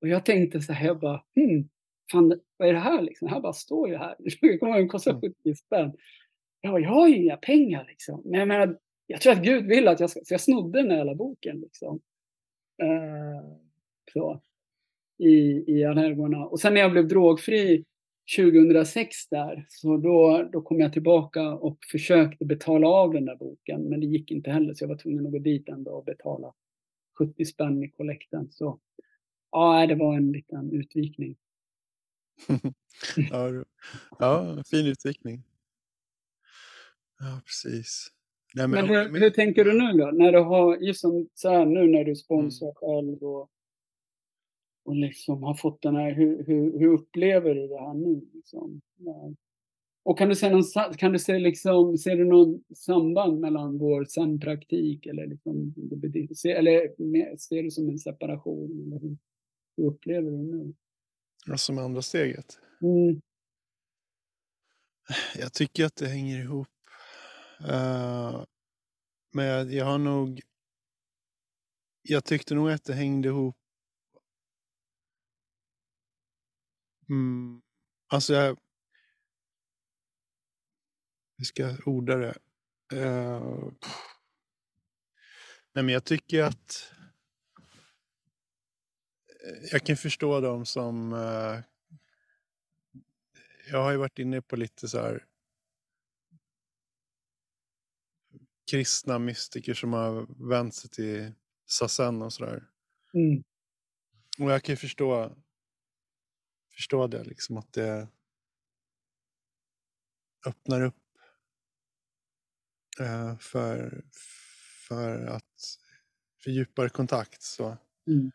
[0.00, 1.68] Och jag tänkte så här, jag bara, hmm,
[2.12, 3.28] fan, vad är det här liksom?
[3.28, 4.16] Det här bara står ju här.
[4.40, 5.56] Det kommer den kostar 70 mm.
[5.56, 5.92] spänn.
[6.60, 8.22] Ja, jag har ju inga pengar liksom.
[8.24, 10.90] Men jag menar, jag tror att Gud vill att jag ska, så jag snodde den
[10.90, 12.00] här jävla boken liksom.
[12.82, 13.56] Uh,
[14.12, 14.40] så,
[15.18, 16.46] i, i allergorna.
[16.46, 17.84] Och sen när jag blev drogfri
[18.36, 23.82] 2006 där, så då, då kom jag tillbaka och försökte betala av den där boken,
[23.82, 26.52] men det gick inte heller, så jag var tvungen att gå dit ändå och betala
[27.18, 28.48] 70 spänn i kollekten.
[28.50, 28.80] Så
[29.50, 31.36] ja, det var en liten utvikning.
[33.30, 33.64] ja,
[34.18, 35.42] ja, fin utvikning.
[37.18, 38.12] Ja, precis.
[38.54, 40.10] Nej, men, men, hur, hur, tänker du nu då?
[40.10, 42.74] När du har, just som så här, nu när du sponsrar mm.
[42.74, 43.50] själv och
[44.84, 48.28] och liksom har fått den här, hur, hur, hur upplever du det här nu?
[48.32, 48.80] Liksom?
[50.02, 54.04] Och kan du se, någon, kan du se liksom, ser du någon samband mellan vår
[54.04, 55.74] zen-praktik eller, liksom,
[56.44, 56.96] eller
[57.36, 58.86] ser du som en separation?
[58.86, 59.16] Eller hur,
[59.76, 60.74] hur upplever du det nu?
[61.46, 62.58] Ja, som andra steget?
[62.82, 63.20] Mm.
[65.38, 66.68] Jag tycker att det hänger ihop.
[67.60, 68.44] Uh,
[69.32, 70.40] men jag, jag har nog...
[72.02, 73.59] Jag tyckte nog att det hängde ihop
[77.10, 77.62] Mm.
[78.06, 78.58] Alltså jag...
[81.36, 82.38] Hur ska jag orda det?
[82.92, 83.72] Uh,
[85.72, 86.92] nej men jag tycker att...
[89.44, 91.12] Eh, jag kan förstå dem som...
[91.12, 91.60] Uh,
[93.70, 95.26] jag har ju varit inne på lite så här
[98.70, 101.32] kristna mystiker som har vänt sig till
[101.66, 102.68] Sazen och sådär.
[103.14, 103.42] Mm.
[104.38, 105.36] Och jag kan ju förstå
[106.80, 108.08] förstå det, liksom att det
[110.46, 110.94] öppnar upp
[113.00, 114.04] eh, för,
[114.88, 115.78] för att
[116.42, 117.42] för djupare kontakt.
[117.42, 117.76] Så.
[118.06, 118.30] Mm.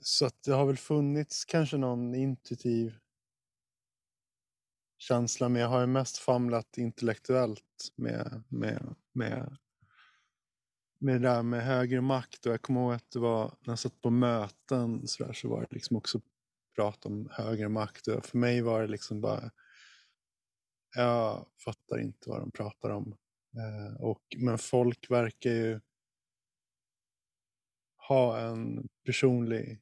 [0.00, 2.98] så att det har väl funnits kanske någon intuitiv
[4.98, 9.56] känsla, men jag har ju mest famlat intellektuellt med, med, med,
[10.98, 12.46] med det där med högre makt.
[12.46, 15.48] Och jag kommer ihåg att det var när jag satt på möten så, där, så
[15.48, 16.20] var det liksom också
[16.76, 18.04] prata om högre makt.
[18.04, 19.50] För mig var det liksom bara,
[20.94, 23.16] jag fattar inte vad de pratar om.
[23.56, 25.80] Eh, och, men folk verkar ju
[28.08, 29.80] ha en personlig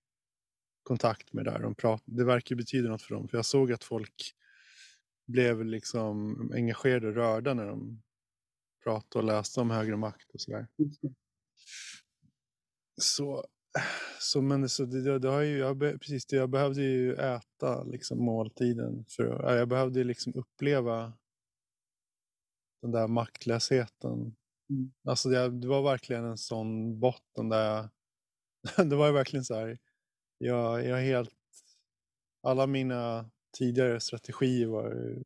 [0.82, 1.59] kontakt med det där.
[1.59, 3.28] De pratar, det verkar betyda något för dem.
[3.28, 4.34] För jag såg att folk
[5.26, 8.03] blev liksom engagerade och rörda när de
[8.84, 10.66] pratade och läste om högre makt och sådär.
[13.01, 13.47] Så
[14.18, 18.25] så, men så det, det har ju, jag, precis det, jag behövde ju äta liksom
[18.25, 19.05] måltiden.
[19.09, 21.12] För, jag behövde liksom uppleva
[22.83, 24.37] den där maktlösheten.
[24.71, 24.93] Mm.
[25.05, 27.91] Alltså det, det, var verkligen en sån botten där
[28.77, 29.79] jag, det var ju verkligen så här,
[30.39, 31.35] jag, jag helt,
[32.43, 35.16] alla mina tidigare strategier var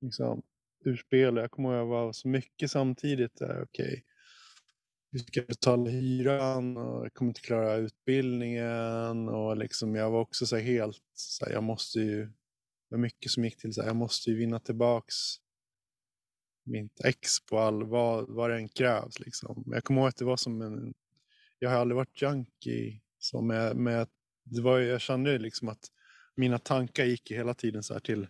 [0.00, 0.42] liksom
[0.84, 1.36] urspel.
[1.36, 3.42] Jag kommer ihåg att jag var så mycket samtidigt.
[3.42, 4.02] Okej, okay
[5.10, 9.28] vi ska betala hyran och jag kommer inte klara utbildningen.
[9.28, 13.32] Och liksom jag var också så helt, så här, jag måste ju, det var mycket
[13.32, 15.14] som gick till så här, jag måste ju vinna tillbaks
[16.64, 19.20] mitt ex på all, vad, vad det än krävs.
[19.20, 19.64] Liksom.
[19.66, 20.94] Jag kommer ihåg att det var som en,
[21.58, 24.08] jag har aldrig varit junkie, så med, med,
[24.44, 25.84] det var, jag kände liksom att
[26.34, 28.28] mina tankar gick hela tiden så här till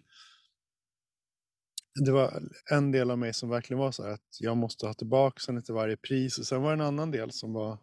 [1.95, 4.95] det var en del av mig som verkligen var så här att jag måste ha
[4.95, 6.39] tillbaka den till varje pris.
[6.39, 7.79] Och sen var det en annan del som var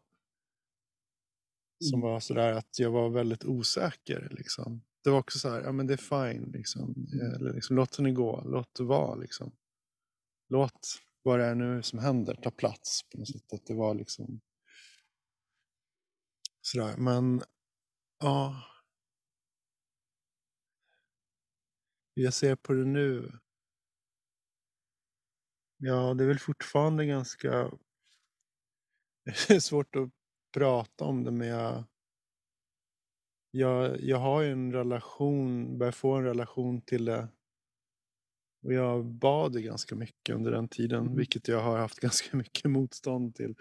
[1.79, 2.09] som mm.
[2.11, 4.27] var sådär att jag var väldigt osäker.
[4.31, 4.81] Liksom.
[5.03, 6.51] Det var också så här, ja men det är fine.
[6.51, 7.07] Liksom.
[7.35, 9.15] Eller, liksom, låt henne gå, låt det vara.
[9.15, 9.51] Liksom.
[10.49, 13.53] Låt vad det är nu som händer ta plats på något sätt.
[13.53, 14.41] Att det var liksom
[16.61, 16.97] sådär.
[16.97, 17.41] Men
[18.19, 18.63] ja.
[22.13, 23.31] Jag ser på det nu
[25.77, 27.71] Ja, det är väl fortfarande ganska
[29.61, 30.09] svårt att
[30.53, 31.83] prata om det, men jag,
[33.51, 37.27] jag, jag har ju en relation, börjar få en relation till det
[38.63, 41.15] Och jag bad ju ganska mycket under den tiden, Mm.
[41.17, 43.55] vilket jag har haft ganska mycket motstånd till.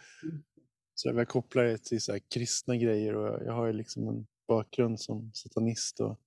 [0.94, 4.26] Så jag kopplar det till så här kristna grejer och jag, har ju liksom en
[4.48, 6.20] bakgrund som satanist och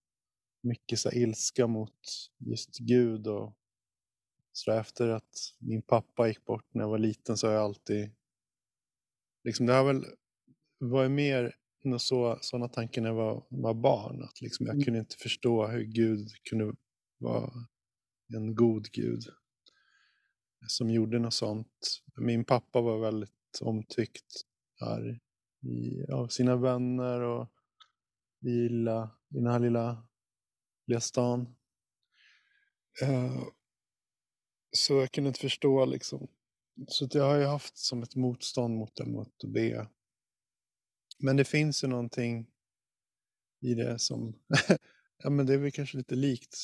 [0.64, 1.94] mycket så ilska mot
[2.40, 3.56] just Gud och
[4.60, 8.12] så efter att min pappa gick bort när jag var liten så har jag alltid
[9.44, 10.06] liksom det har väl
[10.80, 11.56] varit mer
[11.98, 14.24] så, sådana tankar när jag var, var barn.
[14.24, 14.86] Att liksom jag Mm.
[14.86, 16.74] kunde inte förstå hur Gud kunde
[17.18, 17.52] vara
[18.36, 19.24] en god Gud
[20.68, 22.02] som gjorde något sånt.
[22.16, 24.42] Min pappa var väldigt omtyckt
[24.80, 25.20] här
[25.62, 27.48] i, av sina vänner och
[28.42, 30.08] i, lilla, i den här lilla,
[30.88, 31.56] lilla stan.
[33.02, 33.44] Eh,
[34.72, 36.28] så jag kunde inte förstå liksom.
[36.88, 39.88] Så jag har ju haft som ett motstånd mot det, mot att be.
[41.20, 42.48] Men det finns ju någonting
[43.62, 44.40] i det som,
[45.24, 46.56] ja men det är väl kanske lite likt.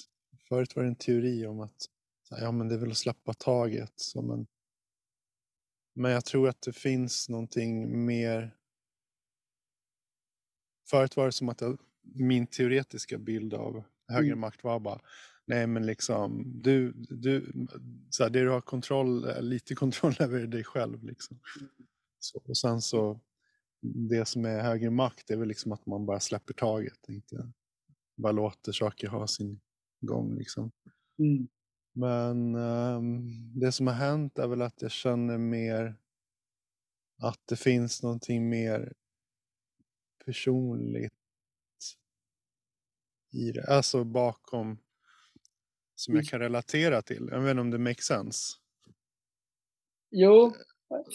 [0.50, 1.82] Förut var det en teori om att,
[2.24, 3.94] så ja men det är väl att släppa taget.
[3.96, 4.48] Som en...
[5.96, 8.56] Men jag tror att det finns någonting mer.
[10.90, 14.40] Förut var det som att jag, min teoretiska bild av högre Mm.
[14.40, 15.02] makt var bara,
[15.46, 17.54] nej men liksom, du, du,
[18.10, 21.40] så här, det du har kontroll, lite kontroll över är dig själv liksom.
[22.20, 23.20] Så, och sen så,
[23.82, 27.52] det som är högre makt är väl liksom att man bara släpper taget, inte
[28.16, 29.60] bara låter saker ha sin
[30.02, 30.72] gång liksom.
[31.20, 31.48] Mm.
[31.94, 35.96] Men ehm, det som har hänt är väl att jag känner mer
[37.18, 38.94] att det finns någonting mer
[40.26, 41.14] personligt
[43.32, 43.66] i det.
[43.68, 44.78] Alltså bakom
[45.96, 46.26] som jag Mm.
[46.26, 47.28] kan relatera till.
[47.32, 48.56] Jag vet inte om det makes sense.
[50.12, 50.54] Jo,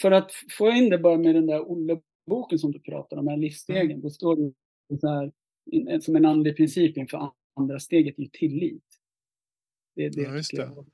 [0.03, 3.31] för att få in det bara med den där Olle-boken som du pratar om, den
[3.33, 4.01] här livsstegen, Mm.
[4.01, 4.53] då står det
[5.01, 5.33] så här,
[6.01, 8.85] som en andlig princip inför andra steget är ju tillit.
[9.95, 10.57] Det är det Ja, just det.
[10.57, 10.87] jag-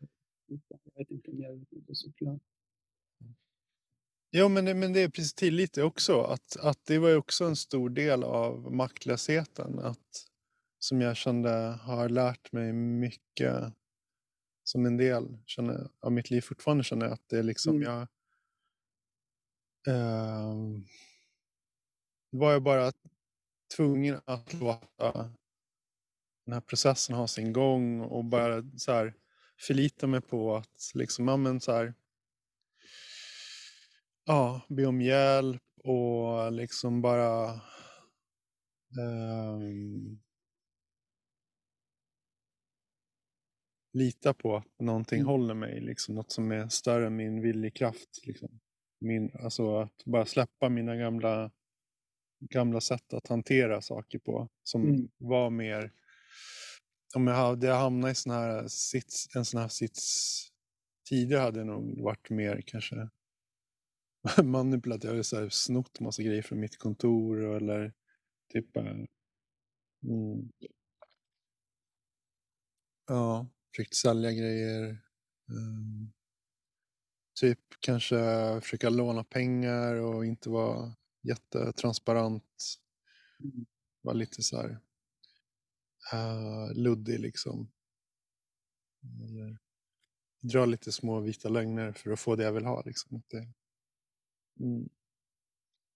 [0.96, 2.40] vet inte om jag är ute så klart.
[4.32, 6.20] Jo, men det, men det är precis tillit det också.
[6.20, 9.78] Att, att det var ju också en stor del av maktlösheten.
[9.78, 10.26] Att,
[10.78, 11.50] som jag kände
[11.82, 13.74] har lärt mig mycket
[14.64, 17.82] som en del känner, av mitt liv fortfarande känner jag att det är liksom Mm.
[17.82, 18.08] jag
[19.88, 20.84] ehm,
[22.30, 22.92] var jag bara
[23.76, 25.12] tvungen att låta
[26.46, 29.14] den här processen ha sin gång och bara så här
[29.60, 31.94] förlita mig på att liksom, ja men så här
[34.24, 37.60] ja, be om hjälp och liksom bara
[38.98, 40.18] ehm,
[43.96, 45.28] lita på att någonting Mm.
[45.28, 48.26] håller mig, liksom något som är större än min viljekraft.
[48.26, 48.60] Liksom.
[49.00, 51.50] Min, alltså att bara släppa mina gamla,
[52.40, 55.08] gamla sätt att hantera saker på som Mm.
[55.18, 55.92] var mer
[57.14, 60.02] om jag hade hamnat i sån här sits, en sån här sits
[61.08, 63.08] tidigare hade jag nog varit mer kanske
[64.44, 65.10] manipulativ.
[65.10, 67.92] Jag hade snott massa grejer från mitt kontor eller
[68.52, 68.82] typ eh,
[70.04, 70.50] mm,
[73.06, 73.46] ja,
[73.76, 74.98] försökt sälja grejer.
[75.48, 76.12] Mm,
[77.40, 78.16] typ kanske
[78.60, 82.64] försöka låna pengar och inte vara jättetransparent.
[83.40, 83.66] Mm.
[84.02, 84.78] Var lite så här
[86.14, 87.72] uh, luddig liksom.
[89.22, 89.58] Eller
[90.40, 92.82] dra lite små vita lögner för att få det jag vill ha.
[92.86, 93.22] Liksom.
[93.30, 93.48] Det,
[94.60, 94.88] mm,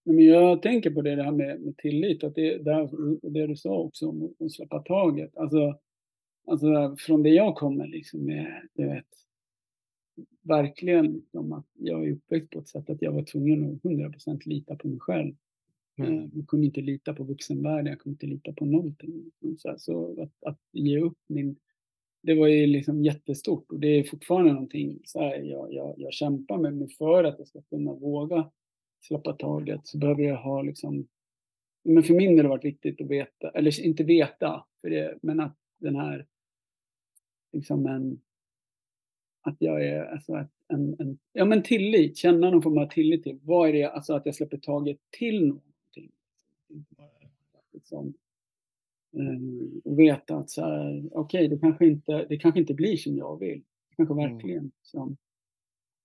[0.03, 2.89] Men jag tänker på det där med, med tillit, att det, där,
[3.29, 5.37] det du sa också om att släppa taget.
[5.37, 5.79] Alltså,
[6.47, 9.05] alltså från det jag kommer liksom med, du vet,
[10.41, 14.41] verkligen liksom att jag är uppväxt på ett sätt att jag var tvungen att 100%
[14.45, 15.35] lita på mig själv.
[15.97, 19.31] mm, Eh, Jag kunde inte lita på vuxenvärlden, jag kunde inte lita på någonting.
[19.57, 21.55] Så, här, så att, att ge upp min...
[22.23, 26.13] Det var ju liksom jättestort och det är fortfarande någonting så här, jag, jag, jag
[26.13, 26.73] kämpar med.
[26.73, 28.51] Men för att jag ska kunna våga
[29.07, 31.07] släppa taget så behöver jag ha liksom...
[31.83, 35.17] Men för min del har det varit viktigt att veta, eller inte veta, för det,
[35.21, 36.27] men att den här...
[37.51, 38.21] Liksom en...
[39.41, 43.23] Att jag är, alltså att en, en, ja men tillit, känna någon form av tillit
[43.23, 43.39] till.
[43.43, 46.11] Vad är det, alltså att jag släpper taget till någonting.
[47.73, 48.13] Liksom,
[49.83, 53.39] och veta att så här, okej, det, kanske inte, det kanske inte blir som jag
[53.39, 53.61] vill.
[53.89, 54.33] Det kanske Mm.
[54.33, 55.17] verkligen som,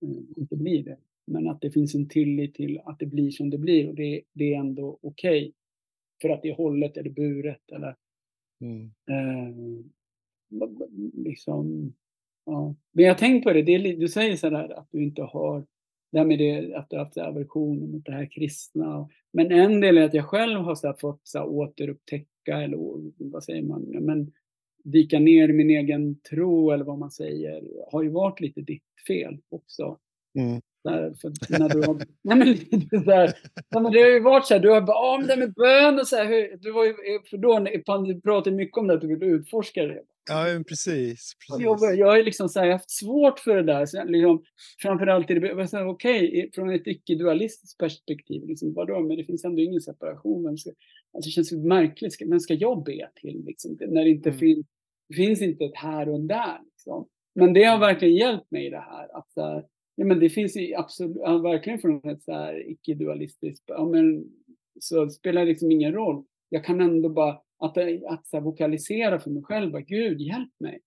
[0.02, 0.96] eh, inte blir det.
[1.24, 4.22] Men att det finns en tillit till att det blir som det blir och det,
[4.32, 5.52] det är ändå okej.
[6.22, 7.96] För att det är hållet eller buret eller
[8.60, 9.82] mm, eh, b-
[11.14, 11.94] liksom,
[12.46, 12.74] ja.
[12.92, 15.66] Men jag tänkt på det, det är, du säger så där att du inte har
[16.12, 19.08] det här med det, att du har haft aversion mot det här kristna.
[19.32, 22.78] Men en del är att jag själv har så fått så återupptäcka, eller
[23.18, 24.32] vad säger man, men
[24.84, 28.82] dyka ner i min egen tro eller vad man säger har ju varit lite ditt
[29.06, 29.98] fel också.
[30.38, 30.60] Mm.
[30.84, 33.32] Där, för när du har, nej men lite så här,
[33.70, 35.54] nej men det har ju varit så här, du har bara, ah, men det med
[35.54, 36.94] bön och så här, hur, du var ju,
[37.30, 40.02] för då pratade mycket om det, att du ville utforska det.
[40.28, 41.32] Ja, men precis.
[41.48, 41.98] precis.
[41.98, 44.42] Jag, har liksom så här, haft svårt för det där, så liksom,
[44.82, 49.62] framförallt i det, okej, okay, från ett icke-dualistiskt perspektiv, liksom, vadå, men det finns ändå
[49.62, 50.44] ingen separation.
[50.44, 50.70] Vem ska,
[51.12, 54.38] alltså, det känns ju märkligt, vem ska jag be till, liksom, när det inte mm.
[54.38, 54.66] finns,
[55.08, 56.58] det finns inte ett här och där.
[56.64, 57.08] Liksom.
[57.34, 59.64] Men det har verkligen hjälpt mig i det här, att här,
[59.98, 62.22] Ja, men det finns absolut, ja, verkligen från ett
[62.66, 64.24] icke-dualistiskt, ja, men
[64.80, 66.24] så spelar det liksom ingen roll.
[66.48, 70.52] Jag kan ändå bara, att, att så här, vokalisera för mig själv, bara, Gud hjälp
[70.60, 70.80] mig.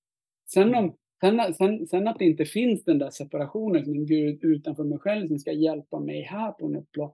[0.54, 4.84] Sen, om, sen, sen, sen att det inte finns den där separationen, en Gud utanför
[4.84, 7.12] mig själv som ska hjälpa mig här på något plan.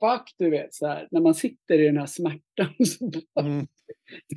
[0.00, 2.74] Fuck, du vet, så här, när man sitter i den här smärtan.
[2.86, 3.66] Så bara, mm.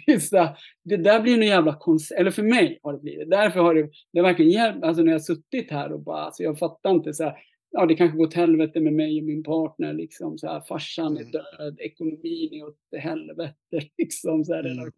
[0.05, 3.29] det, så här, det där blir en jävla konstigt, eller för mig har det blivit.
[3.29, 6.43] Därför har det, det verkligen hjälpt, alltså när jag har suttit här och bara, alltså
[6.43, 7.37] jag fattar inte så här,
[7.76, 11.17] ja det kanske går åt helvete med mig och min partner liksom så här, farsan
[11.17, 11.32] är mm.
[11.32, 13.55] död, ekonomin är åt helvete
[13.97, 14.93] liksom så här, mm.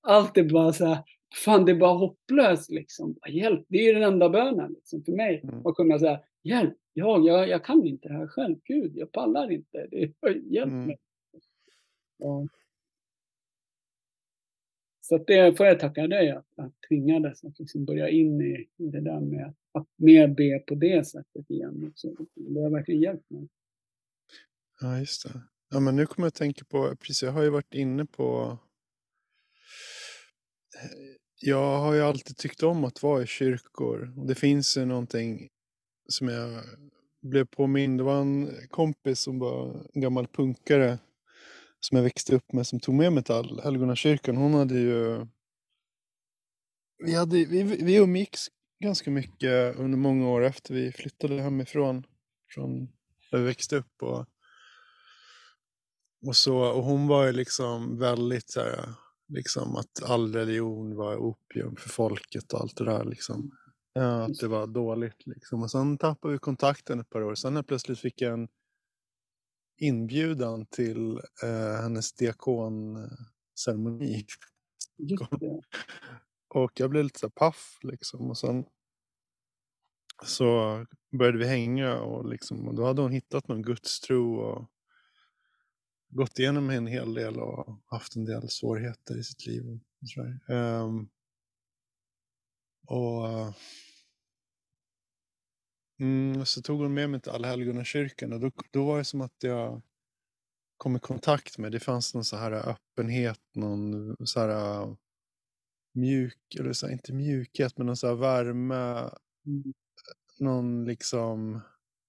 [0.00, 0.98] Allt är bara så här,
[1.44, 3.16] fan det är bara hopplöst liksom.
[3.28, 5.40] Hjälp, det är den enda bönen liksom för mig.
[5.44, 5.66] Mm.
[5.66, 9.52] Att kunna säga, hjälp, jag, jag, jag kan inte det här själv, gud, jag pallar
[9.52, 10.12] inte, det,
[10.50, 10.86] hjälp mm.
[10.86, 10.98] mig.
[12.18, 12.46] Ja.
[15.08, 18.90] Så det får jag tacka dig att jag tvingades att liksom börja in i, i
[18.90, 21.92] det där med att, mer be på det sättet igen.
[21.94, 23.48] Så Det har verkligen hjälpt mig.
[24.80, 25.40] Ja, just det.
[25.70, 28.58] Ja, men nu kommer jag att tänka på, precis, jag har ju varit inne på
[30.74, 34.12] eh, jag har ju alltid tyckt om att vara i kyrkor.
[34.16, 35.48] Och det finns ju någonting
[36.08, 36.62] som jag
[37.22, 37.98] blev påmind.
[37.98, 40.98] Det var en kompis som var en gammal punkare
[41.86, 44.36] som jag växte upp med som tog med mig till Helgonakyrkan.
[44.36, 45.26] Hon hade ju...
[47.04, 48.46] Vi, hade, vi, vi umgicks
[48.82, 52.06] ganska mycket under många år efter vi flyttade hemifrån.
[52.54, 52.86] Från
[53.30, 54.02] där vi växte upp.
[54.02, 54.26] Och,
[56.26, 58.88] och, så, och hon var ju liksom väldigt så här,
[59.28, 63.04] liksom att all religion var opium för folket och allt det där.
[63.04, 63.50] Liksom.
[63.92, 65.26] Ja, att det var dåligt.
[65.26, 65.62] Liksom.
[65.62, 67.34] Och sen tappade vi kontakten ett par år.
[67.34, 68.48] Sen plötsligt fick jag en
[69.76, 74.26] inbjudan till eh, hennes diakonceremoni.
[76.54, 78.30] och jag blev lite så paff liksom.
[78.30, 78.64] Och sen
[80.24, 80.84] så
[81.18, 84.70] började vi hänga och, liksom, och då hade hon hittat någon gudstro och
[86.08, 89.80] gått igenom en hel del och haft en del svårigheter i sitt liv.
[90.48, 91.08] Um,
[92.86, 93.54] och
[96.00, 99.36] Mm, så tog hon med mig till Allhelgonakyrkan och då, då var det som att
[99.40, 99.82] jag
[100.76, 104.96] kom i kontakt med, det fanns någon så här öppenhet, någon så här
[105.94, 109.10] mjuk, eller så här, inte mjukhet, men någon så här värme,
[110.38, 111.60] någon liksom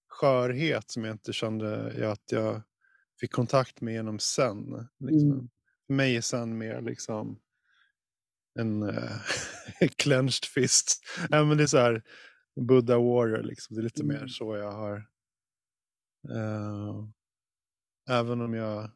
[0.08, 2.62] skörhet som jag inte kände att jag
[3.20, 4.88] fick kontakt med genom sen.
[5.00, 5.32] Liksom.
[5.32, 5.50] Mm.
[5.88, 7.40] För mig är sen mer liksom
[8.60, 9.22] en uh,
[9.96, 11.06] clenched fist.
[11.30, 12.04] ja, men det är så här,
[12.62, 13.76] Buddha Warrior liksom.
[13.76, 14.18] Det är lite mm.
[14.18, 14.98] mer så jag har.
[16.30, 17.10] Uh,
[18.10, 18.92] även om jag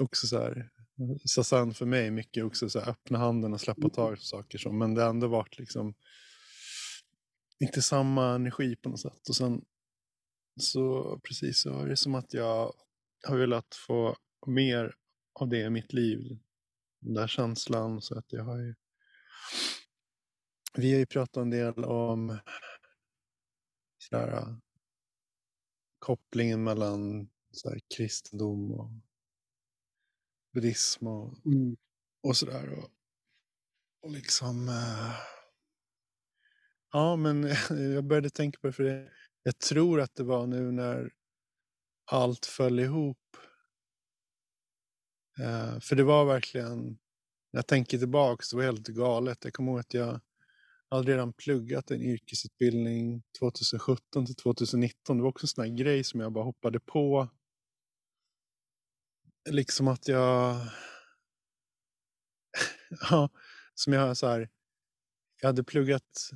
[0.00, 0.70] också så här.
[1.24, 3.90] Sasan för mig mycket också så här, öppna handen och släppa mm.
[3.90, 4.58] taget på saker.
[4.58, 5.94] Så, men det har ändå varit liksom
[7.60, 9.28] inte samma energi på något sätt.
[9.28, 9.64] Och sen
[10.60, 12.72] så precis så är det som att jag
[13.28, 14.94] har velat få mer
[15.40, 16.38] av det i mitt liv.
[17.00, 18.00] Den där känslan.
[18.00, 18.74] Så att jag har ju
[20.72, 22.38] vi har ju pratat en del om
[23.98, 24.56] sådär,
[25.98, 28.90] kopplingen mellan sådär, kristendom och
[30.52, 31.76] buddhism och, mm.
[32.22, 32.78] och sådär.
[32.78, 32.90] Och,
[34.02, 34.68] och liksom...
[34.68, 35.16] Uh,
[36.92, 37.42] ja, men
[37.94, 39.12] jag började tänka på det för det.
[39.42, 41.12] Jag tror att det var nu när
[42.04, 43.36] allt föll ihop.
[45.40, 46.78] Uh, för det var verkligen,
[47.52, 49.44] när jag tänker tillbaka så var det helt galet.
[49.44, 50.20] Jag kommer ihåg att jag
[50.90, 55.16] jag hade redan pluggat en yrkesutbildning 2017 till 2019.
[55.16, 57.28] Det var också en sån här grej som jag bara hoppade på.
[59.50, 60.56] Liksom att jag...
[63.10, 63.30] ja,
[63.74, 64.48] som jag så här...
[65.40, 66.30] Jag hade pluggat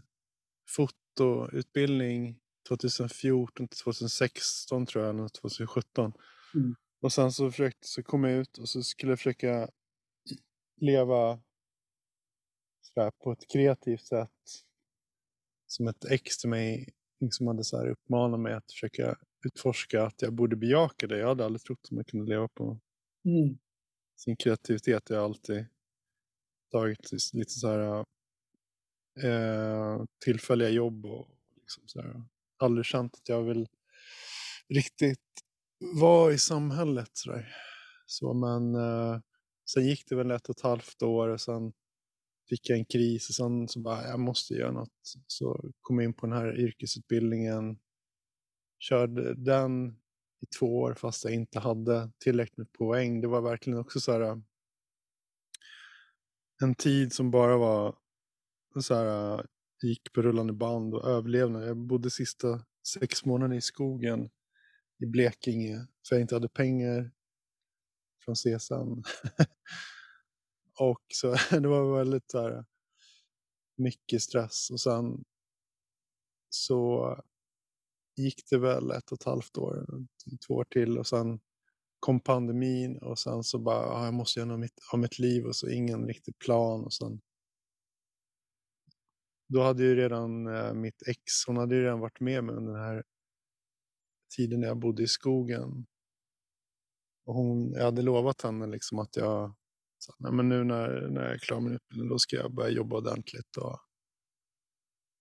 [0.68, 6.12] fotoutbildning 2014 till 2016 tror jag, eller 2017.
[6.54, 6.74] Mm.
[7.00, 9.68] Och sen så, försökte, så kom jag ut och så skulle jag försöka
[10.80, 11.42] leva
[12.84, 14.30] sådär, på ett kreativt sätt.
[15.66, 16.94] Som ett ex till mig
[17.30, 19.16] som hade så här uppmanat mig att försöka
[19.46, 21.18] utforska att jag borde bejaka det.
[21.18, 22.80] Jag hade aldrig trott att man kunde leva på
[23.24, 23.58] mm.
[24.16, 25.10] sin kreativitet.
[25.10, 25.66] Jag har alltid
[26.70, 28.04] tagit lite så här
[29.22, 32.24] eh, tillfälliga jobb och liksom så här.
[32.56, 33.68] Aldrig känt att jag vill
[34.68, 35.18] riktigt
[36.00, 37.54] vara i samhället så där.
[38.06, 39.20] Så men eh,
[39.70, 41.72] sen gick det väl ett och ett halvt år och sen
[42.48, 45.14] fick jag en kris och sen så bara, jag måste göra något.
[45.26, 47.78] Så kom jag in på den här yrkesutbildningen.
[48.78, 49.90] Körde den
[50.40, 53.20] i två år fast jag inte hade tillräckligt med poäng.
[53.20, 54.36] Det var verkligen också så här äh,
[56.62, 57.96] en tid som bara var
[58.80, 59.44] så här, äh,
[59.82, 61.68] gick på rullande band och överlevnad.
[61.68, 62.64] Jag bodde sista
[62.94, 64.30] sex månaderna i skogen
[64.98, 67.10] i Blekinge för jag inte hade pengar
[68.24, 69.02] från CSN.
[70.80, 72.64] och så det var väldigt så här,
[73.76, 74.70] mycket stress.
[74.70, 75.24] Och sen
[76.48, 77.16] så
[78.16, 79.86] gick det väl ett och ett halvt år,
[80.46, 80.98] två år till.
[80.98, 81.40] Och sen
[82.00, 85.46] kom pandemin och sen så bara, ah, jag måste göra något mitt, av mitt liv.
[85.46, 86.84] Och så ingen riktig plan.
[86.84, 87.20] Och sen
[89.48, 92.72] då hade ju redan eh, mitt ex, hon hade ju redan varit med mig under
[92.72, 93.04] den här
[94.36, 95.86] tiden när jag bodde i skogen.
[97.26, 99.54] Och hon, jag hade lovat henne liksom att jag,
[100.04, 102.70] så, nej men nu när, när jag är klar med utbildningen då ska jag börja
[102.70, 103.72] jobba ordentligt och,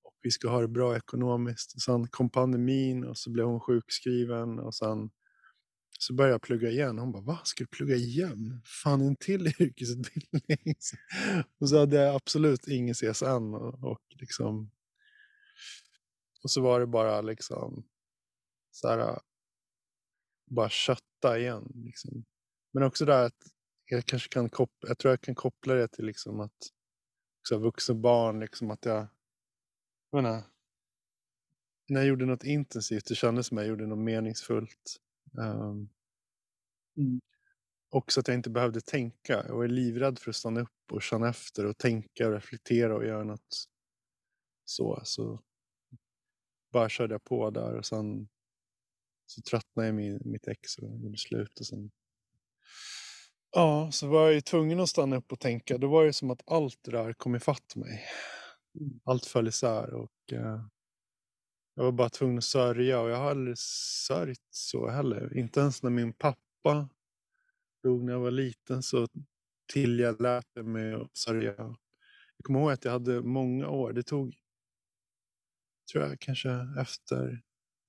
[0.03, 1.75] och vi ska ha det bra ekonomiskt.
[1.75, 5.09] Och sen kom pandemin och så blev hon sjukskriven och sen
[5.99, 6.99] så började jag plugga igen.
[6.99, 7.39] Hon bara, va?
[7.43, 8.61] Ska du plugga igen?
[8.83, 10.75] Fan, en till yrkesutbildning.
[11.59, 13.53] och så hade jag absolut ingen CSN.
[13.53, 14.71] Och, och, liksom,
[16.43, 17.85] och så var det bara liksom
[18.71, 19.19] så här,
[20.51, 21.71] bara kötta igen.
[21.75, 22.25] Liksom.
[22.73, 23.43] Men också där att
[23.85, 26.71] jag kanske kan koppla, jag tror jag kan koppla det till liksom att
[27.39, 29.07] också vuxna barn, liksom att jag,
[30.11, 30.43] jag menar,
[31.89, 34.99] när jag gjorde något intensivt, det kändes som jag gjorde något meningsfullt.
[35.37, 35.89] Um,
[36.97, 37.21] mm.
[37.89, 39.45] Också att jag inte behövde tänka.
[39.47, 43.05] Jag var livrädd för att stanna upp och känna efter och tänka och reflektera och
[43.05, 43.67] göra något
[44.65, 45.01] så.
[45.03, 45.41] Så
[46.71, 48.27] bara körde jag på där och sen
[49.25, 51.59] så tröttnade jag med mitt ex och gjorde slut.
[51.59, 51.91] Och sen...
[53.55, 55.77] Ja, så var jag ju tvungen att stanna upp och tänka.
[55.77, 58.03] Då var det som att allt det där kom ifatt mig.
[58.79, 58.99] Mm.
[59.03, 60.65] Allt föll isär och uh,
[61.75, 65.37] jag var bara tvungen att sörja och jag har aldrig sörjt så heller.
[65.37, 66.89] Inte ens när min pappa
[67.83, 69.07] dog när jag var liten så
[69.73, 71.53] till jag mig att sörja.
[71.57, 73.93] Jag kommer ihåg att jag hade många år.
[73.93, 74.35] Det tog,
[75.91, 76.49] tror jag, kanske
[76.79, 77.41] efter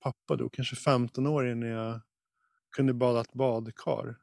[0.03, 2.01] pappa dog, kanske 15 år innan jag
[2.75, 4.17] kunde bada ett badkar.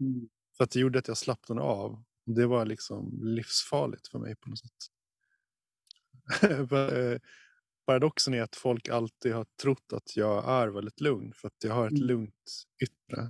[0.00, 0.28] Mm.
[0.56, 2.04] För att det gjorde att jag slappnade av.
[2.26, 4.72] Det var liksom livsfarligt för mig på något sätt.
[6.72, 7.18] Eh,
[7.86, 11.74] paradoxen är att folk alltid har trott att jag är väldigt lugn för att jag
[11.74, 12.06] har ett mm.
[12.06, 13.22] lugnt yttre.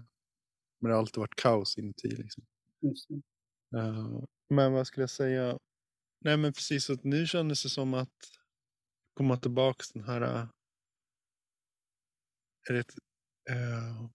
[0.81, 2.09] Men det har alltid varit kaos inuti.
[2.09, 2.45] Liksom.
[3.77, 5.59] Uh, men vad skulle jag säga?
[6.20, 8.31] Nej men precis, att nu kändes det som att
[9.14, 10.49] komma tillbaka den här uh,
[12.70, 12.87] är det,
[13.55, 14.11] uh,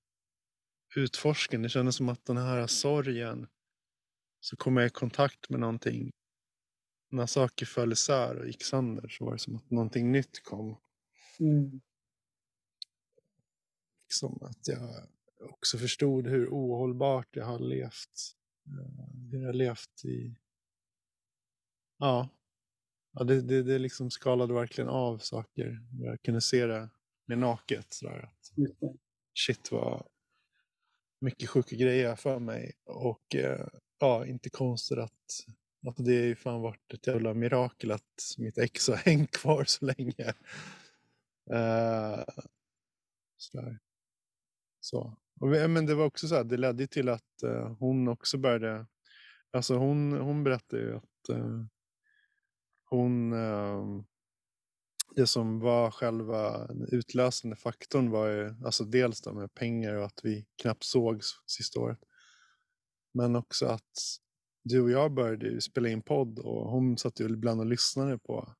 [0.95, 1.63] utforskningen.
[1.63, 3.47] Det kändes som att den här sorgen
[4.39, 6.11] så kom jag i kontakt med någonting
[7.11, 10.77] när saker föll isär och gick sönder så var det som att någonting nytt kom.
[11.39, 11.81] Mm.
[14.03, 15.07] Liksom att jag
[15.39, 18.35] också förstod hur ohållbart jag har levt.
[18.67, 20.35] Eh, hur jag har levt i...
[21.97, 22.29] Ja.
[23.11, 25.79] ja det, det, det liksom skalade verkligen av saker.
[25.99, 26.89] Jag kunde se det
[27.25, 27.93] med naket.
[27.93, 28.19] Sådär.
[28.19, 28.51] Att,
[29.33, 30.07] shit vad
[31.19, 32.73] mycket sjuka grejer för mig.
[32.85, 33.67] Och eh,
[33.99, 35.13] ja, inte konstigt att
[35.87, 39.63] att det är ju fan varit ett jävla mirakel att mitt ex har hängt kvar
[39.63, 40.33] så länge.
[41.51, 42.25] Eh, uh,
[43.37, 43.79] sådär.
[44.79, 45.17] Så.
[45.39, 48.37] Och, eh, men det var också så här, det ledde till att uh, hon också
[48.37, 48.85] började,
[49.51, 51.65] alltså hon, hon berättade ju att uh,
[52.83, 53.33] hon,
[55.19, 60.19] det som var själva utlösande faktorn var ju, alltså dels det med pengar och att
[60.23, 61.99] vi knappt sågs sista året.
[63.13, 63.91] Men också att
[64.63, 68.17] du och jag började ju spela in podd och hon satt ju ibland och lyssnade
[68.17, 68.53] på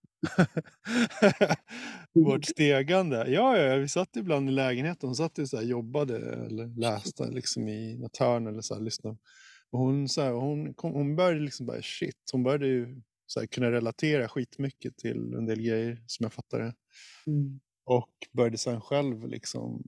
[2.14, 3.18] vårt stegande.
[3.28, 5.08] Ja, ja, vi satt ibland i lägenheten.
[5.10, 8.82] Hon satt och så här, jobbade eller läste liksom i något hörn eller så här,
[8.82, 9.18] lyssnade.
[9.72, 12.30] Och hon, så här, hon, kom, hon började liksom bara shit.
[12.32, 16.76] Hon började ju så här, kunna relatera skitmycket till en del grejer som jag fattade.
[17.28, 17.60] Mm.
[17.86, 19.84] Och började sen själv liksom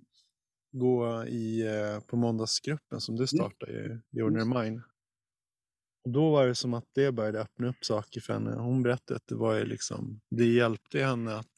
[0.72, 4.02] gå i, eh, på måndagsgruppen som du startade mm.
[4.12, 4.82] i, i Ordinary Mind.
[6.04, 8.56] Och då var det som att det började öppna upp saker för henne.
[8.56, 11.56] Hon berättade att det var ju liksom, det hjälpte henne att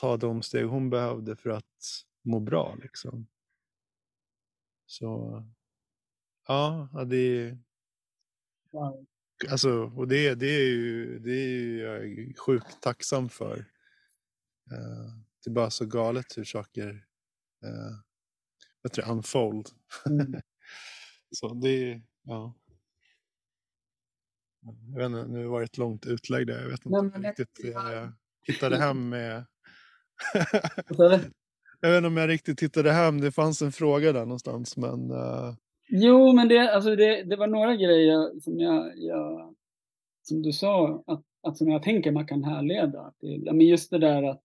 [0.00, 3.26] ta de steg hon behövde för att må bra liksom.
[4.86, 5.42] Så
[6.46, 7.58] ja, det är...
[8.70, 9.06] Wow.
[9.50, 13.58] Alltså, och det, det är ju det är ju jag sjukt tacksam för.
[14.72, 16.88] Uh, det är bara så galet hur saker
[17.64, 17.98] uh,
[18.82, 19.68] vet du, unfold.
[20.06, 20.40] Mm.
[21.30, 22.54] så det ja.
[24.64, 26.62] Jag vet inte, nu var det ett långt utlägg där.
[26.62, 27.60] Jag vet inte Nej, riktigt.
[27.64, 28.12] Jag, jag
[28.46, 29.46] hittade hem med...
[31.80, 33.20] jag vet inte om jag riktigt hittade hem.
[33.20, 34.76] Det fanns en fråga där någonstans.
[34.76, 35.54] Men, uh...
[35.94, 39.54] Jo, men det, alltså det, det var några grejer som jag, jag
[40.22, 43.44] som du sa, att, att som jag tänker man kan härleda till.
[43.44, 44.42] Men just det där att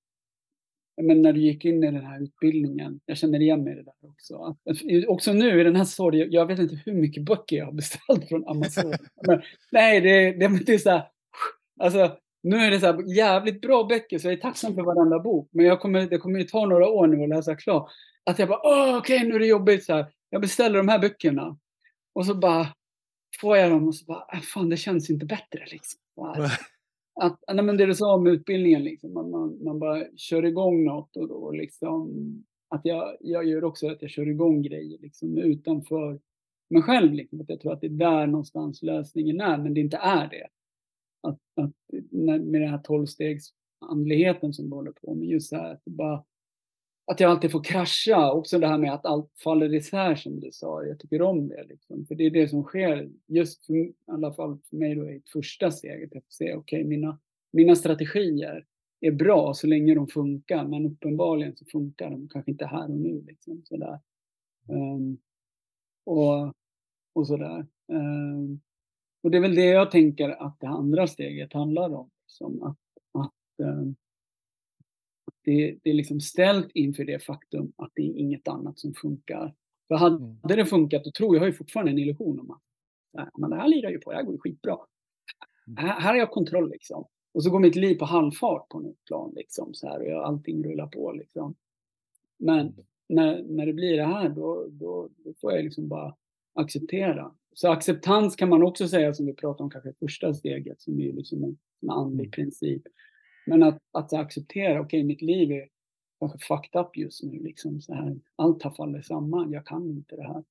[1.01, 3.83] men när du gick in i den här utbildningen, jag känner igen mig i det
[3.83, 4.35] där också.
[4.35, 4.57] Att,
[5.07, 8.29] också nu i den här sorgen, jag vet inte hur mycket böcker jag har beställt
[8.29, 8.93] från Amazon.
[9.27, 9.41] men,
[9.71, 11.03] nej, det, det, det är så här,
[11.79, 15.19] alltså, nu är det så här, jävligt bra böcker, så jag är tacksam för varenda
[15.19, 15.49] bok.
[15.51, 17.91] Men jag kommer, det kommer ju ta några år nu att läsa klart.
[18.23, 18.59] Att jag bara,
[18.97, 20.05] okej, okay, nu är det jobbigt så här.
[20.29, 21.57] Jag beställer de här böckerna.
[22.13, 22.67] Och så bara
[23.41, 26.01] får jag dem och så bara, äh, fan det känns inte bättre liksom.
[27.19, 30.83] Att, nej, men det du sa om utbildningen, liksom, man, man, man bara kör igång
[30.83, 32.13] något och då liksom,
[32.69, 36.19] att jag, jag gör också att jag kör igång grejer liksom, utanför
[36.69, 37.13] mig själv.
[37.13, 40.29] Liksom, att jag tror att det är där någonstans lösningen är, men det inte är
[40.29, 40.47] det.
[41.27, 41.73] Att, att
[42.11, 46.23] med den här tolvstegsandligheten som vi håller på med, just så här, att bara
[47.11, 48.31] att jag alltid får krascha.
[48.31, 50.83] Också det här med att allt faller isär som du sa.
[50.83, 51.63] Jag tycker om det.
[51.63, 52.05] Liksom.
[52.05, 55.15] För det är det som sker, just för, i alla fall för mig då i
[55.15, 56.15] ett första steget.
[56.15, 57.19] Att se, okej, okay, mina,
[57.51, 58.65] mina strategier
[59.01, 60.67] är bra så länge de funkar.
[60.67, 63.21] Men uppenbarligen så funkar de kanske inte här och nu.
[63.27, 63.99] Liksom, sådär.
[64.69, 65.17] Um,
[66.05, 66.53] och,
[67.13, 67.65] och sådär.
[67.87, 68.59] Um,
[69.23, 72.09] och det är väl det jag tänker att det andra steget handlar om.
[72.25, 72.77] Som att,
[73.11, 73.95] att um,
[75.47, 79.53] det, det är liksom ställt inför det faktum att det är inget annat som funkar.
[79.87, 80.37] För hade mm.
[80.43, 82.61] det funkat, då tror jag, jag har ju fortfarande en illusion om att
[83.37, 84.77] men det här lirar ju på, det här går ju skitbra.
[85.67, 85.77] Mm.
[85.77, 87.07] Här, här har jag kontroll liksom.
[87.33, 90.23] Och så går mitt liv på halvfart på något plan liksom så här och jag,
[90.23, 91.55] allting rullar på liksom.
[92.37, 92.73] Men mm.
[93.09, 96.15] när, när det blir det här då, då, då får jag liksom bara
[96.53, 97.31] acceptera.
[97.53, 101.13] Så acceptans kan man också säga som vi pratade om kanske första steget som är
[101.13, 102.83] liksom en, en andlig princip.
[103.47, 105.67] Men att, att acceptera, okej okay, mitt liv är
[106.19, 107.39] kanske fucked up just nu.
[107.43, 108.15] Liksom, så här.
[108.35, 110.43] Allt har fallit samman, jag kan inte det här.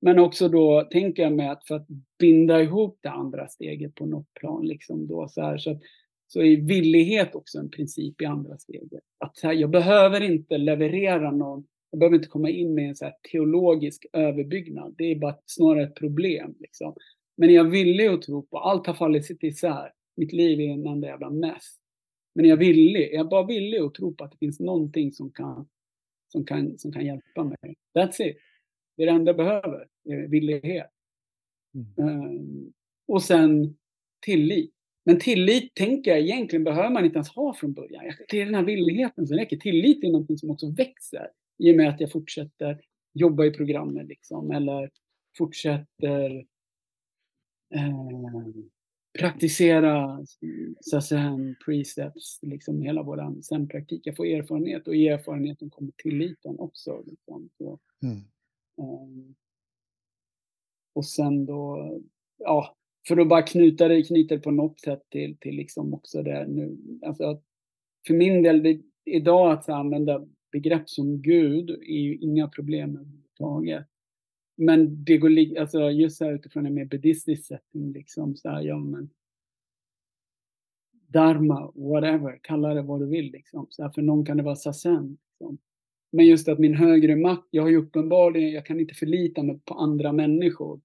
[0.00, 1.86] Men också då tänker jag mig, att för att
[2.18, 5.80] binda ihop det andra steget på något plan, liksom då så här, så, att,
[6.26, 9.02] så är villighet också en princip i andra steget.
[9.18, 13.04] Att här, jag behöver inte leverera någon, jag behöver inte komma in med en så
[13.04, 14.94] här teologisk överbyggnad.
[14.98, 16.54] Det är bara snarare ett problem.
[16.58, 16.94] Liksom.
[17.36, 20.86] Men jag är villig att tro på, allt har fallit isär, mitt liv är en
[20.86, 21.76] enda jävla mess.
[22.36, 25.12] Men jag är villig, jag är bara villig att tro på att det finns någonting
[25.12, 25.68] som kan,
[26.32, 27.76] som kan, som kan hjälpa mig.
[27.94, 28.36] That's it.
[28.96, 30.90] Det är det enda jag behöver, är villighet.
[31.98, 32.24] Mm.
[32.24, 32.72] Um,
[33.08, 33.76] och sen
[34.20, 34.72] tillit.
[35.04, 38.04] Men tillit tänker jag egentligen behöver man inte ens ha från början.
[38.28, 39.56] Det är den här villigheten som räcker.
[39.56, 41.28] Tillit är någonting som också växer
[41.58, 42.80] i och med att jag fortsätter
[43.14, 44.90] jobba i programmet liksom, eller
[45.38, 46.46] fortsätter
[47.74, 48.66] eh,
[49.18, 50.26] praktisera
[51.02, 54.00] sen precepts, liksom hela vår sen-praktik.
[54.04, 57.02] Jag får erfarenhet och i erfarenheten kommer tilliten också.
[57.06, 57.48] Liksom.
[57.58, 58.16] Så, mm.
[58.76, 59.34] um,
[60.94, 61.92] och sen då,
[62.38, 62.76] ja,
[63.08, 66.46] för att bara knyta det, knyta det på något sätt till, till liksom också det
[66.46, 66.76] nu.
[67.06, 67.42] Alltså,
[68.06, 73.86] för min del, det, idag att använda begrepp som Gud är ju inga problem överhuvudtaget.
[74.56, 78.78] Men det går alltså just här utifrån en mer buddhistisk setting, liksom så här, ja
[78.78, 79.10] men
[81.08, 83.66] dharma, whatever, kalla det vad du vill liksom.
[83.70, 85.18] Så här, för någon kan det vara sasen.
[85.30, 85.58] Liksom.
[86.12, 89.60] Men just att min högre makt, jag har ju uppenbarligen, jag kan inte förlita mig
[89.64, 90.80] på andra människor.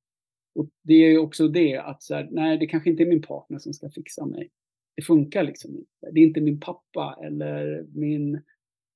[0.55, 3.21] Och det är ju också det att så här, nej, det kanske inte är min
[3.21, 4.49] partner som ska fixa mig.
[4.95, 6.11] Det funkar liksom inte.
[6.11, 8.41] Det är inte min pappa eller min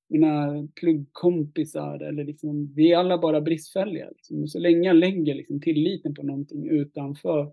[0.08, 4.10] mina pluggkompisar eller liksom, vi är alla bara bristfälliga.
[4.10, 4.48] Liksom.
[4.48, 7.52] Så länge jag lägger liksom, tilliten på någonting utanför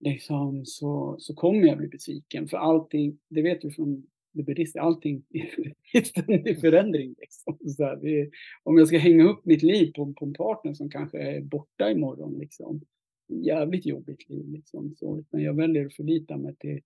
[0.00, 2.48] liksom, så, så kommer jag bli besviken.
[2.48, 5.22] För allting, det vet du från det buddhistiska, allting
[5.92, 7.14] är ständig förändring.
[7.18, 7.58] Liksom.
[7.76, 8.30] Så här, vi,
[8.62, 11.90] om jag ska hänga upp mitt liv på, på en partner som kanske är borta
[11.90, 12.80] imorgon, liksom,
[13.28, 14.48] jävligt jobbigt liv.
[14.48, 14.94] Liksom.
[14.96, 16.80] Så, utan jag väljer att förlita mig till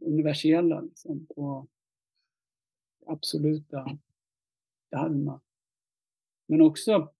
[0.00, 1.68] universella, liksom, på
[3.06, 3.98] absoluta
[4.90, 5.40] dharma.
[6.46, 7.12] Men också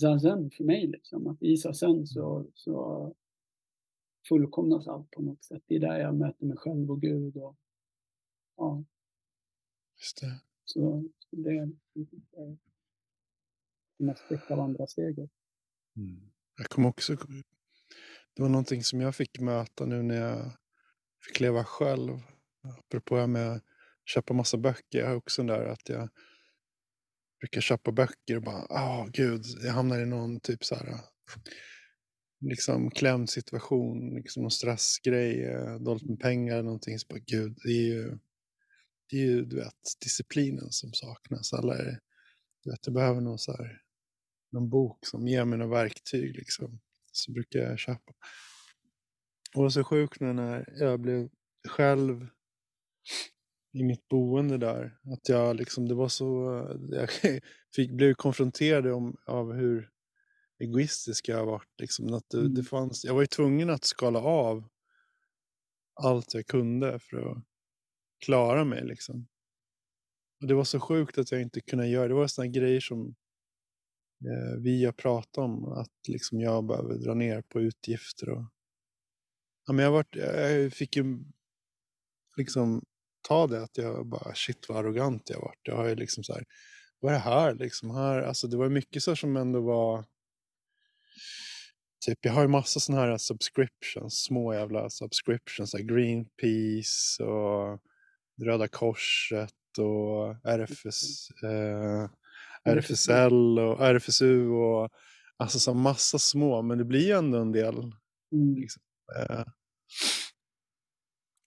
[0.00, 3.14] zazen för mig, liksom, att i zazen så, så
[4.28, 5.62] fullkomnas allt på något sätt.
[5.66, 7.36] Det är där jag möter mig själv och Gud.
[7.36, 7.56] Och,
[8.56, 8.84] ja.
[9.98, 10.40] Just det.
[10.64, 11.72] Så det är
[13.98, 15.30] en aspekt av andra steget.
[15.96, 16.30] Mm.
[16.56, 17.14] Jag kommer också
[18.34, 20.52] Det var någonting som jag fick möta nu när jag
[21.26, 22.18] fick leva själv.
[22.78, 23.62] Apropå det här med att
[24.04, 24.98] köpa massa böcker.
[24.98, 26.08] Jag har också den där att jag
[27.40, 31.00] brukar köpa böcker och bara, åh gud, jag hamnar i någon typ så här
[32.40, 36.98] liksom klämd situation, liksom någon stressgrej, eh, dåligt med pengar eller någonting.
[36.98, 38.18] Så bara, gud, det är ju,
[39.10, 41.52] det är ju du vet, disciplinen som saknas.
[41.52, 42.00] Alla är,
[42.64, 43.82] du vet, jag behöver någon, så här,
[44.52, 46.36] någon bok som ger mig några verktyg.
[46.36, 46.80] Liksom.
[47.12, 48.12] Så brukar jag köpa.
[49.58, 51.28] Och det var så sjukt när jag blev
[51.68, 52.26] själv
[53.72, 54.98] i mitt boende där.
[55.12, 56.26] Att jag liksom, det var så,
[56.90, 57.10] jag
[57.76, 59.90] fick, blev konfronterad om, av hur
[60.58, 61.80] egoistisk jag har varit.
[61.80, 62.14] Liksom.
[62.14, 62.64] Att det, det Mm.
[62.64, 64.68] fanns, jag var ju tvungen att skala av
[66.02, 67.44] allt jag kunde för att
[68.24, 68.84] klara mig.
[68.84, 69.26] Liksom.
[70.40, 72.14] Och det var så sjukt att jag inte kunde göra det.
[72.14, 73.14] var sådana grejer som
[74.24, 75.64] eh, vi har pratat om.
[75.64, 78.28] Att liksom jag behöver dra ner på utgifter.
[78.30, 78.44] Och,
[79.68, 81.18] ja, men jag, varit, jag fick ju
[82.36, 82.82] liksom
[83.28, 85.60] ta det att jag bara shit vad arrogant jag varit.
[85.62, 86.44] Jag har ju liksom så här,
[87.00, 87.90] vad är det här liksom?
[87.90, 90.04] Här, alltså det var mycket så som ändå var
[92.06, 97.80] Typ, jag har ju massa sådana här subscriptions, små jävla subscriptions, här Greenpeace och
[98.42, 102.08] Röda Korset och RFS, eh,
[102.64, 104.90] RFSL och RFSU och
[105.36, 107.78] alltså så massa små, men det blir ju ändå en del.
[108.32, 108.54] Mm.
[108.56, 108.82] Liksom.
[109.18, 109.44] Eh,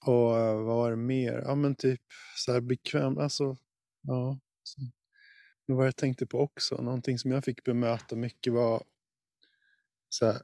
[0.06, 1.42] och eh, vad var det mer?
[1.46, 2.02] Ja men typ
[2.36, 3.58] så här bekväm, alltså
[4.02, 4.40] ja.
[4.64, 4.82] Så.
[5.66, 8.84] Vad jag tänkte på också, någonting som jag fick bemöta mycket var
[10.10, 10.42] så här,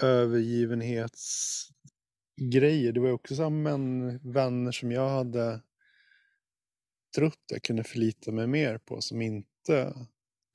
[0.00, 2.92] övergivenhetsgrejer.
[2.92, 5.62] Det var ju också så här män, vänner som jag hade
[7.16, 9.94] trott jag kunde förlita mig mer på som inte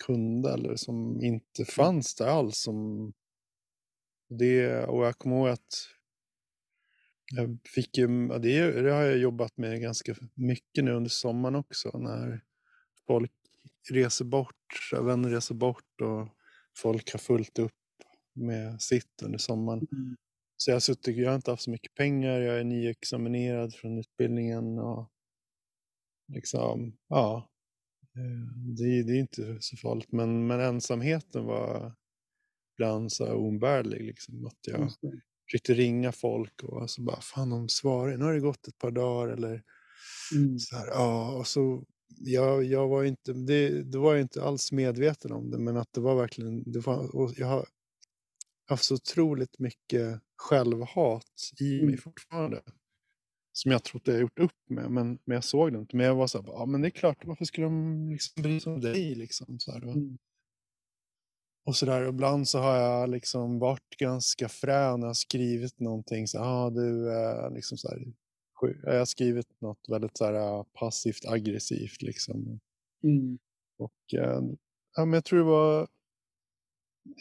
[0.06, 2.58] kunde eller som inte fanns där alls.
[2.58, 3.14] Som
[4.30, 5.89] det, och jag kommer ihåg att
[7.34, 11.97] jag fick ju, det, det har jag jobbat med ganska mycket nu under sommaren också
[11.97, 12.43] när
[13.07, 13.32] folk
[13.89, 16.28] reser bort, vänner reser bort och
[16.78, 17.71] folk har fullt upp
[18.34, 19.88] med sitt under sommaren.
[19.91, 20.15] Mm.
[20.57, 23.97] Så jag har suttit, jag har inte haft så mycket pengar, jag är nyexaminerad från
[23.97, 25.11] utbildningen och
[26.34, 27.49] liksom, ja.
[28.15, 31.95] eh, Det, det är inte så farligt, men, men ensamheten var
[32.73, 34.01] ibland så oumbärlig.
[34.01, 34.91] Liksom, att jag.
[35.46, 38.91] Försökte ringa folk och så bara, fan de svarar, nu har det gått ett par
[38.91, 39.64] dagar eller
[40.36, 40.60] Mm.
[40.60, 44.72] så här, ja, och så jag, jag var inte, det, det var jag inte alls
[44.72, 47.66] medveten om det, men att det var verkligen, det var, jag har
[48.68, 51.98] haft så otroligt mycket självhat i mig Mm.
[51.98, 52.62] fortfarande.
[53.54, 55.96] Som jag trodde jag gjort upp med, men, men jag såg det inte.
[55.96, 58.60] Men jag var så här, ja men det är klart, varför skulle de liksom bry
[58.60, 59.60] sig om dig liksom?
[59.60, 60.18] Så här, Mm.
[61.66, 66.28] Och så där, ibland så har jag liksom varit ganska frän jag har skrivit någonting.
[66.28, 67.09] Så ah, du,
[67.55, 68.13] liksom så här,
[68.84, 72.59] jag har skrivit något väldigt så här, passivt aggressivt liksom.
[73.03, 73.38] Mm.
[73.78, 74.41] Och eh,
[74.95, 75.88] ja, men jag tror det var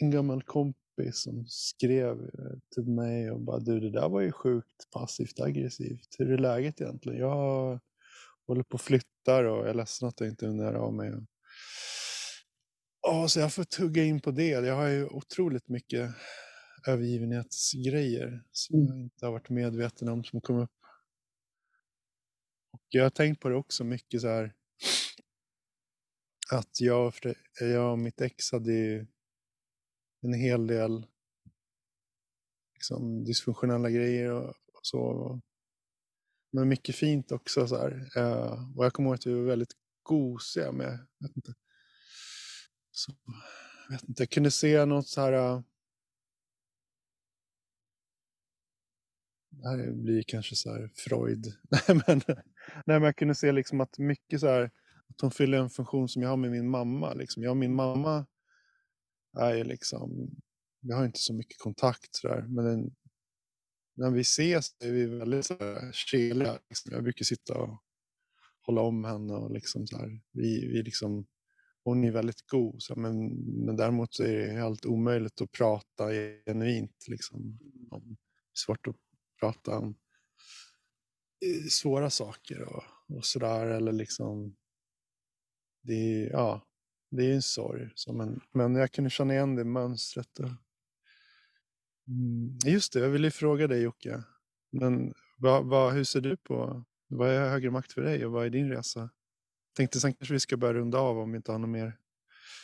[0.01, 4.31] en gammal kompis som skrev eh, till mig och bara du det där var ju
[4.31, 6.15] sjukt passivt aggressivt.
[6.19, 7.19] Hur är läget egentligen?
[7.19, 7.79] Jag
[8.47, 11.13] håller på och flyttar och jag är ledsen att jag inte är nära av mig.
[13.07, 14.47] Ja, så jag får tugga in på det.
[14.49, 16.11] Jag har ju otroligt mycket
[16.87, 18.87] övergivenhetsgrejer som Mm.
[18.87, 20.71] jag inte har varit medveten om som kom upp.
[22.71, 24.53] Och jag har tänkt på det också mycket så här
[26.51, 27.13] att jag,
[27.59, 29.07] jag och mitt ex hade ju
[30.21, 31.05] en hel del
[32.73, 35.41] liksom, dysfunktionella grejer och, och så.
[36.51, 37.67] Men mycket fint också.
[37.67, 38.09] Så här.
[38.17, 41.53] Eh, och jag kommer ihåg att vi var väldigt gosiga med, vet inte,
[42.95, 43.13] så,
[43.89, 45.33] jag vet inte, jag kunde se något så här.
[45.33, 45.61] Äh,
[49.49, 51.45] det här blir kanske så här Freud.
[51.69, 54.71] nej, men, nej, men jag kunde se liksom att mycket så här,
[55.09, 57.13] att hon fyller en funktion som jag har med min mamma.
[57.13, 57.43] Liksom.
[57.43, 58.25] Jag och min mamma
[59.37, 60.29] är liksom,
[60.81, 62.95] vi har inte så mycket kontakt så där, men den,
[63.95, 66.59] när vi ses är vi väldigt så här keliga.
[66.69, 66.91] Liksom.
[66.93, 67.83] Jag brukar sitta och
[68.61, 71.25] hålla om henne och liksom så här, vi, vi liksom,
[71.85, 73.27] hon är väldigt god, så, men,
[73.65, 76.09] men däremot så är det helt omöjligt att prata
[76.45, 77.05] genuint.
[77.07, 77.59] Liksom,
[77.91, 78.17] om,
[78.53, 78.95] svårt att
[79.39, 79.95] prata om
[81.45, 82.83] eh, svåra saker och,
[83.17, 83.67] och sådär.
[83.67, 84.55] Eller liksom,
[85.83, 86.61] det är, ja,
[87.11, 87.89] det är en sorg.
[87.95, 90.39] Så, men, men jag kunde känna igen det mönstret.
[90.39, 90.49] Och,
[92.07, 94.23] mm, just det, jag ville fråga dig Jocke.
[94.71, 98.45] Men vad, vad, hur ser du på, vad är högre makt för dig och vad
[98.45, 99.09] är din resa?
[99.75, 101.97] Tänkte sen kanske vi ska börja runda av om vi inte har något mer.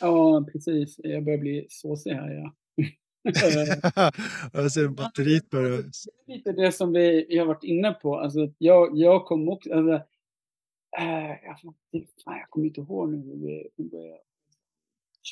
[0.00, 0.96] Ja, precis.
[0.98, 2.30] Jag börjar bli såsig här.
[2.30, 2.54] Ja.
[4.52, 5.70] jag ser batteriet börjar...
[6.26, 8.18] Det är lite det som vi har varit inne på.
[8.18, 9.74] Alltså, jag, jag kom också...
[9.74, 9.94] Alltså,
[10.98, 11.30] äh,
[12.24, 14.18] jag, kommer inte ihåg nu hur vi vi-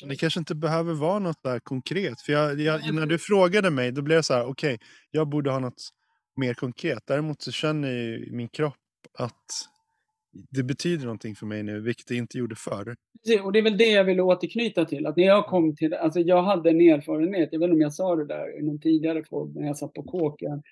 [0.07, 2.21] Det kanske inte behöver vara något där konkret.
[2.21, 4.79] För jag, jag, när du frågade mig, då blev det så här, okej,
[5.11, 5.89] jag borde ha något
[6.35, 7.03] mer konkret.
[7.07, 8.75] Däremot så känner jag i min kropp
[9.13, 9.45] att
[10.31, 12.95] det betyder någonting för mig nu, vilket det inte gjorde förr.
[13.43, 15.05] Och det är väl det jag vill återknyta till.
[15.05, 17.93] Att när jag kom till, alltså jag hade en erfarenhet, jag vet inte om jag
[17.93, 20.63] sa det där i någon tidigare podd när jag satt på kåken.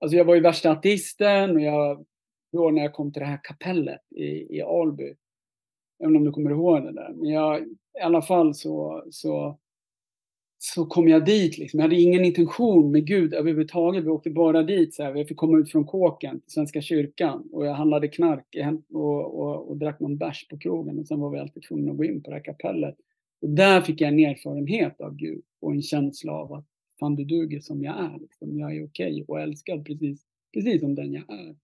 [0.00, 2.06] Alltså jag var ju värsta ateisten och jag,
[2.52, 5.14] då när jag kom till det här kapellet i, i Alby.
[5.98, 7.12] Jag vet inte om du kommer ihåg det där.
[7.14, 7.62] Men jag,
[7.98, 9.58] i alla fall så, så,
[10.58, 11.78] så kom jag dit liksom.
[11.78, 14.04] Jag hade ingen intention med Gud överhuvudtaget.
[14.04, 15.12] Vi åkte bara dit så här.
[15.12, 18.56] Vi fick komma ut från kåken till Svenska kyrkan och jag handlade knark
[18.92, 21.96] och, och, och drack någon bärs på krogen och sen var vi alltid tvungna att
[21.96, 22.96] gå in på det här kapellet.
[23.42, 26.66] Och där fick jag en erfarenhet av Gud och en känsla av att
[27.00, 28.18] fan du duger som jag är.
[28.18, 28.58] Liksom.
[28.58, 30.22] Jag är okej och älskad precis,
[30.54, 31.56] precis som den jag är.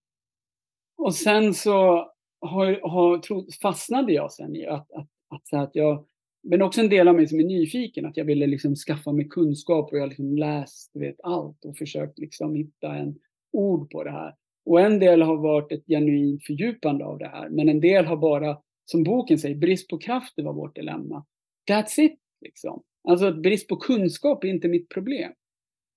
[0.96, 2.06] Och sen så
[2.40, 6.04] har, har, fastnade jag sen i att, att, att, så att jag,
[6.44, 9.28] men också en del av mig som är nyfiken, att jag ville liksom skaffa mig
[9.28, 13.18] kunskap och jag har liksom läst vet, allt och försökt liksom hitta en
[13.52, 14.34] ord på det här.
[14.66, 18.16] Och en del har varit ett genuint fördjupande av det här, men en del har
[18.16, 21.24] bara, som boken säger, brist på kraft det var vårt dilemma.
[21.70, 22.82] That's it, liksom.
[23.08, 25.32] Alltså att brist på kunskap är inte mitt problem.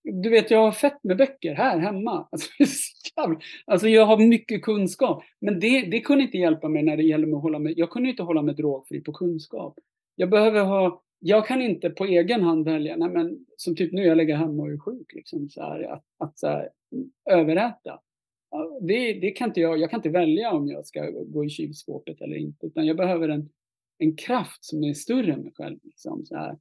[0.03, 2.27] Du vet, jag har fett med böcker här hemma.
[3.17, 5.23] Alltså, alltså jag har mycket kunskap.
[5.41, 7.73] Men det, det kunde inte hjälpa mig när det gäller att hålla mig.
[7.77, 9.79] Jag kunde inte hålla mig drogfri på kunskap.
[10.19, 14.03] Jag behöver ha, jag kan inte på egen hand välja, nej men som typ nu
[14.03, 16.69] jag lägger hemma och är sjuk liksom så här, att, att så här,
[17.29, 17.99] överäta.
[18.81, 22.21] Det, det kan inte jag, jag kan inte välja om jag ska gå i kylskåpet
[22.21, 23.49] eller inte, utan jag behöver en,
[23.97, 25.79] en kraft som är större än mig själv.
[25.83, 26.57] Liksom, så här.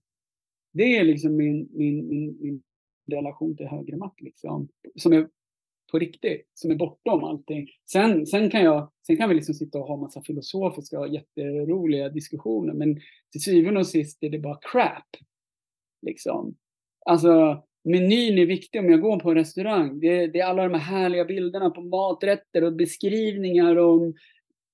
[0.73, 2.63] Det är liksom min, min, min, min
[3.11, 5.29] relation till högre makt, liksom, som är
[5.91, 7.69] på riktigt, som är bortom allting.
[7.93, 12.09] Sen, sen, kan, jag, sen kan vi liksom sitta och ha massa filosofiska och jätteroliga
[12.09, 13.01] diskussioner, men
[13.33, 15.17] till syvende och sist är det bara crap.
[16.03, 16.55] Liksom.
[17.07, 20.01] Alltså, menyn är viktig om jag går på en restaurang.
[20.01, 24.15] Det, det är alla de här härliga bilderna på maträtter och beskrivningar om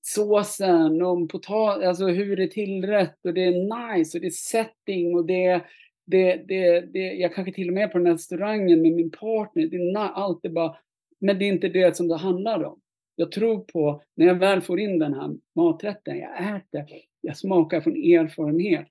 [0.02, 4.30] såsen, om potatis, alltså hur det är tillrätt och det är nice och det är
[4.30, 5.62] setting och det
[6.04, 9.10] det, det, det, jag kanske till och med är på den här restaurangen med min
[9.10, 10.76] partner, det är allt är bara,
[11.22, 12.80] men det är inte det som det handlar om.
[13.16, 16.84] Jag tror på, när jag väl får in den här maträtten, jag äter,
[17.20, 18.88] jag smakar från erfarenhet.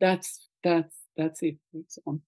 [0.00, 1.60] That's, that's, that's it.
[1.72, 2.22] Liksom.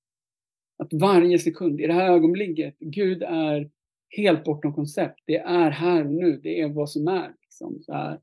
[0.77, 3.71] Att varje sekund, i det här ögonblicket, Gud är
[4.09, 5.21] helt bortom koncept.
[5.27, 7.35] Det är här och nu, det är vad som är.
[7.43, 8.21] Liksom, så här.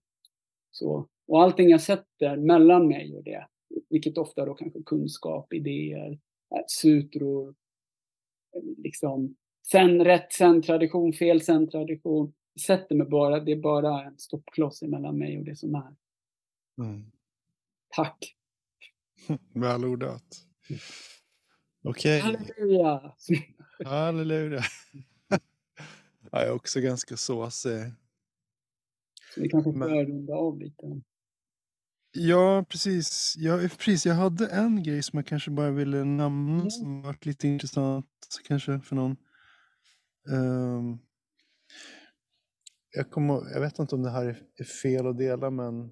[0.71, 1.07] Så.
[1.27, 3.47] Och allting jag sätter mellan mig och det,
[3.89, 6.11] vilket ofta då kanske kunskap, idéer,
[6.55, 7.55] eh, sutror,
[8.55, 9.35] eh, liksom
[9.71, 12.33] sen rätt, sen tradition, fel, sen tradition.
[12.65, 15.95] Sätter mig bara, det är bara en stoppkloss mellan mig och det som är.
[16.77, 17.11] Mm.
[17.89, 18.35] Tack!
[19.53, 20.45] Välordat.
[21.83, 23.13] Okej, Halleluja!
[23.85, 24.61] halleluja.
[25.29, 25.37] ja,
[26.31, 27.81] jag är också ganska såsig.
[29.35, 31.01] Så vi kanske får Men- runda av lite.
[32.11, 33.35] Ja, precis.
[33.37, 34.05] Ja, precis.
[34.05, 36.69] Jag hade en grej som jag kanske bara ville nämna Mm.
[36.71, 38.05] som varit lite intressant
[38.47, 39.15] kanske för någon.
[40.29, 40.99] Um,
[42.91, 45.91] jag, kommer, jag vet inte om det här är, är fel att dela, men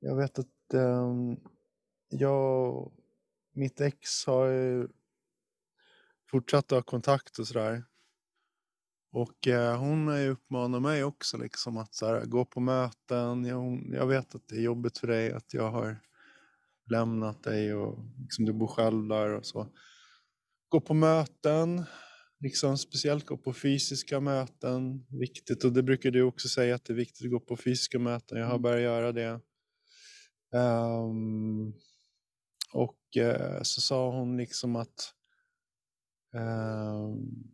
[0.00, 1.36] jag vet att um,
[2.08, 2.92] jag och
[3.52, 4.88] mitt ex har ju
[6.30, 7.84] fortsatt att ha kontakt och sådär.
[9.12, 13.44] Och eh, hon har ju uppmanat mig också liksom att så här, gå på möten.
[13.44, 16.00] Jag, hon, jag vet att det är jobbigt för dig att jag har
[16.90, 19.66] lämnat dig och liksom, du bor själv där och så.
[20.68, 21.84] Gå på möten,
[22.42, 25.06] liksom speciellt gå på fysiska möten.
[25.10, 27.98] Viktigt och det brukar du också säga att det är viktigt att gå på fysiska
[27.98, 28.38] möten.
[28.38, 29.40] Jag har börjat göra det.
[30.54, 31.72] Ehm,
[32.72, 35.14] och eh, så sa hon liksom att
[36.34, 37.52] ehm,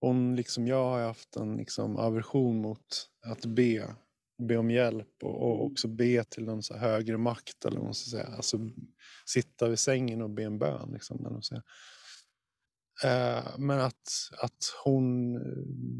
[0.00, 3.94] hon liksom jag har haft en liksom aversion mot att be,
[4.48, 8.10] be om hjälp och, och också be till någon högre makt eller vad man ska
[8.10, 8.26] säga.
[8.26, 8.58] Alltså
[9.26, 11.16] sitta vid sängen och be en bön liksom.
[11.16, 11.64] eller vad man ska säga.
[13.02, 14.08] Eh, men att,
[14.42, 15.34] att hon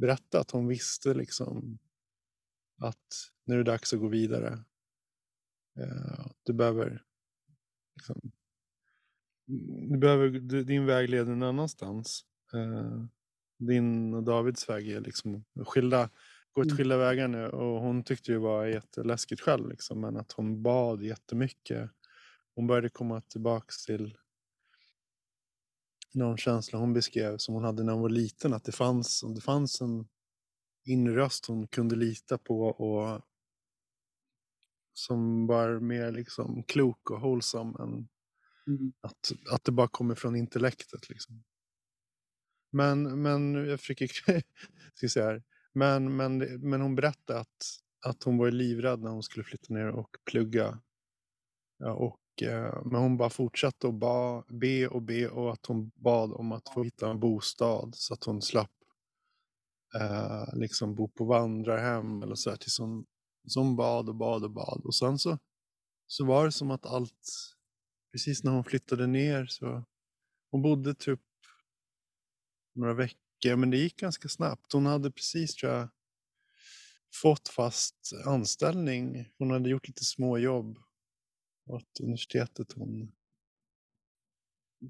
[0.01, 1.79] berättade att hon visste liksom
[2.83, 4.65] att nu är det dags att gå vidare.
[5.79, 7.03] Eh, du behöver
[7.97, 8.33] liksom,
[9.91, 10.29] du behöver,
[10.65, 12.25] din väg leder någon annanstans.
[12.55, 13.05] Eh,
[13.59, 16.11] din och Davids väg är liksom skilda,
[16.53, 16.77] går Mm.
[16.77, 21.03] skilda vägar nu och hon tyckte ju var jätteläskigt själv liksom, men att hon bad
[21.03, 21.91] jättemycket.
[22.55, 24.17] Hon började komma tillbaks till
[26.15, 28.55] någon känsla hon beskrev som hon hade när hon var liten.
[28.55, 30.09] Att det fanns, det fanns en
[30.87, 33.23] inre röst hon kunde lita på och
[34.93, 38.09] som var mer liksom klok och hållsam än
[38.67, 38.93] Mm.
[39.01, 41.09] att, att det bara kommer från intellektet.
[41.09, 41.45] Liksom.
[42.73, 44.09] Men, men jag försöker
[44.95, 45.43] ska säga här.
[45.73, 46.39] Men, men,
[46.71, 47.65] men hon berättade att,
[48.07, 50.81] att hon var livrädd när hon skulle flytta ner och plugga.
[51.79, 55.91] Ja, och, Eh, men hon bara fortsatte att ba, be och be och att hon
[55.95, 58.71] bad om att få hitta en bostad så att hon slapp
[59.95, 63.07] eh, liksom bo på vandrarhem eller så här tills hon,
[63.47, 64.83] så hon bad och bad och bad.
[64.85, 65.39] Och sen så,
[66.07, 67.29] så var det som att allt,
[68.13, 69.85] precis när hon flyttade ner så,
[70.51, 71.21] hon bodde typ
[72.75, 74.73] några veckor, men det gick ganska snabbt.
[74.73, 75.89] Hon hade precis tror jag
[77.23, 79.29] fått fast anställning.
[79.39, 80.79] Hon hade gjort lite småjobb
[81.67, 83.13] åt universitetet hon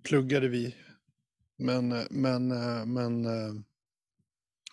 [0.02, 0.76] pluggade vi.
[1.56, 3.54] Men, eh, men, eh, men, eh,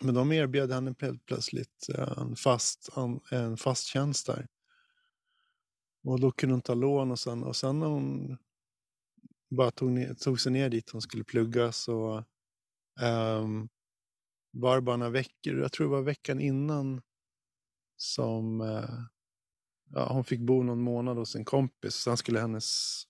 [0.02, 1.88] men de erbjöd henne helt plötsligt
[2.18, 2.90] en fast,
[3.32, 4.48] en fast tjänst där.
[6.04, 8.38] Och då kunde hon ta lån och sen, och sen när hon
[9.50, 12.26] bara tog, ner, tog sig ner dit hon skulle plugga så
[13.02, 13.70] um,
[14.52, 17.02] var det bara några veckor, jag tror det var veckan innan
[17.98, 19.04] som uh,
[19.94, 21.96] ja, hon fick bo någon månad hos en kompis.
[21.96, 23.04] Sen skulle hennes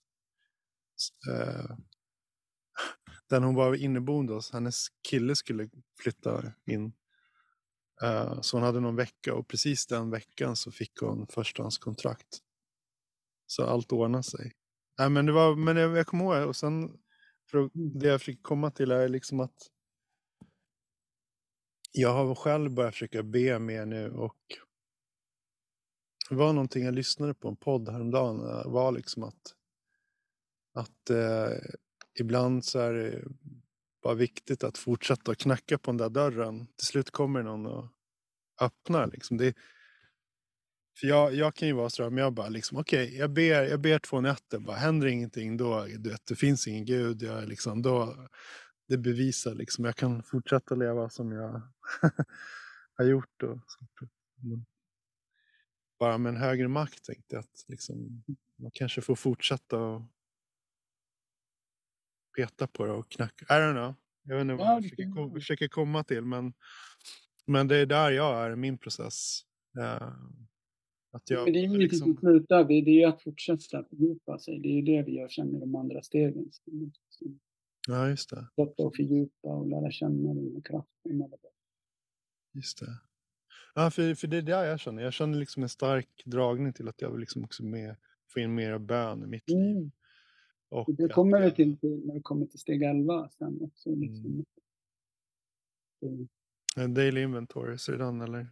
[1.29, 1.75] eh,
[3.29, 5.69] den hon var inneboende hos, hennes kille skulle
[6.01, 6.93] flytta in.
[8.03, 12.39] Eh, så hon hade någon vecka och precis den veckan så fick hon förstahandskontrakt.
[13.47, 14.51] Så allt ordnade sig.
[14.99, 16.97] Nej, men det var, men jag, jag kommer ihåg, och sen
[17.51, 19.55] för det jag fick komma till är liksom att
[21.91, 24.37] jag har själv börjat försöka be mer nu och
[26.31, 28.39] det var någonting jag lyssnade på en podd häromdagen.
[28.39, 29.55] Det var liksom att,
[30.73, 31.57] att eh,
[32.19, 33.23] ibland så är det
[34.03, 36.67] bara viktigt att fortsätta att knacka på den där dörren.
[36.75, 37.87] Till slut kommer någon och
[38.61, 39.07] öppnar.
[39.07, 39.37] Liksom.
[39.37, 39.55] Det,
[40.99, 42.09] för jag, jag kan ju vara sådär.
[42.09, 45.85] men jag bara liksom, okej, jag, ber, jag ber två nätter, bara händer ingenting då,
[45.85, 48.27] du vet, det finns ingen gud, jag är liksom, då,
[48.87, 51.61] det bevisar liksom, jag kan fortsätta leva som jag
[52.97, 53.43] har gjort.
[53.43, 53.59] Och,
[56.02, 58.23] bara med en högre makt tänkte jag att liksom,
[58.56, 60.02] man kanske får fortsätta och
[62.38, 63.45] peta på det och knacka.
[63.45, 63.94] I don't know.
[64.23, 66.22] Jag vet inte vad Ja, jag försöker, försöker komma till.
[66.22, 66.53] Men,
[67.45, 69.41] men det är där jag är i min process.
[69.80, 70.14] Eh,
[71.11, 72.64] att jag, Men det är ju liksom, som slutar.
[72.64, 74.60] Det det är ju att fortsätta fördjupa sig.
[74.60, 76.52] Det är ju det vi gör sen med de andra stegen.
[77.88, 78.48] Ja, just det.
[78.56, 81.23] Och fördjupa och lära känna den här kraften.
[82.53, 83.10] Just det.
[83.76, 85.03] Ja, för, för det är det jag känner.
[85.03, 87.95] Jag känner liksom en stark dragning till att jag vill liksom också med,
[88.34, 89.60] få in mer bön i mitt liv.
[89.77, 89.91] Mm.
[90.69, 93.95] Och Det kommer jag- till, till när det kommer till steg 11 sen också.
[93.95, 94.26] Liksom.
[94.31, 94.45] Mm.
[96.14, 96.27] Mm.
[96.77, 97.22] En daily
[97.91, 98.48] det den eller?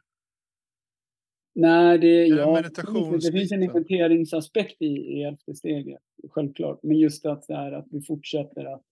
[1.56, 2.64] Nej, det, ja,
[3.10, 6.84] finns, det finns en inventeringsaspekt i, i elfte steget, självklart.
[6.84, 8.84] Men just att, det är att vi fortsätter att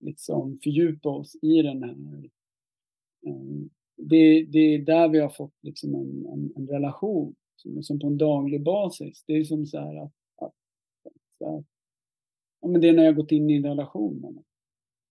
[0.00, 2.30] liksom fördjupa oss i den här.
[3.26, 3.66] eh,
[4.02, 8.06] Det, det är där vi har fått liksom en, en, en relation som, som på
[8.06, 9.24] en daglig basis.
[9.26, 10.54] Det är som så här att, att,
[11.04, 11.64] att så här,
[12.60, 14.14] ja, men det är när jag gått in i en relation.
[14.14, 14.44] med någon.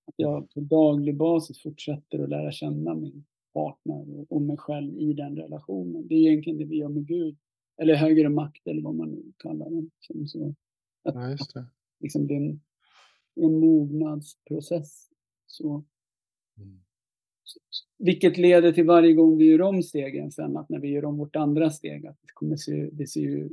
[0.05, 4.97] Att jag på daglig basis fortsätter att lära känna min partner och, och mig själv
[4.99, 6.07] i den relationen.
[6.07, 7.37] Det är egentligen det vi gör med Gud.
[7.81, 9.91] Eller högre makt eller vad man nu kallar den.
[9.99, 10.55] Som så,
[11.03, 11.65] Ja, just det.
[11.99, 12.61] liksom det är en,
[13.35, 15.09] en mognadsprocess.
[15.45, 15.83] Så,
[16.57, 16.79] Mm.
[17.97, 21.17] Vilket leder till varje gång vi gör om stegen sen, att när vi gör om
[21.17, 23.49] vårt andra steg, att det, kommer se, det, ser ju,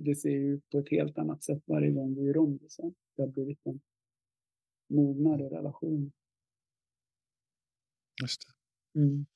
[0.00, 2.94] det ser ju på ett helt annat sätt varje gång vi gör om det sen.
[3.16, 3.80] Det har blivit en
[4.88, 6.12] mognad i relation.
[8.22, 9.00] Just det.
[9.00, 9.26] Mm.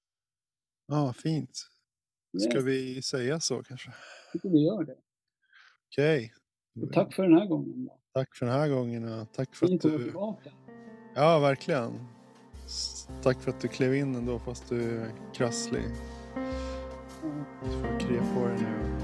[0.86, 1.68] Ja, fint.
[2.38, 3.90] Ska Yes, vi säga så kanske?
[3.90, 4.96] jag tycker vi gör det.
[5.88, 6.32] Okej.
[6.82, 7.84] Och tack för den här gången.
[7.84, 7.98] Då.
[8.12, 10.04] Tack för den här gången och tack för Fint att du...
[10.04, 10.52] tillbaka.
[11.14, 11.92] Ja, verkligen.
[13.22, 15.82] Tack för att du klev in ändå fast du är krasslig.
[17.64, 19.02] Du får krya på dig nu.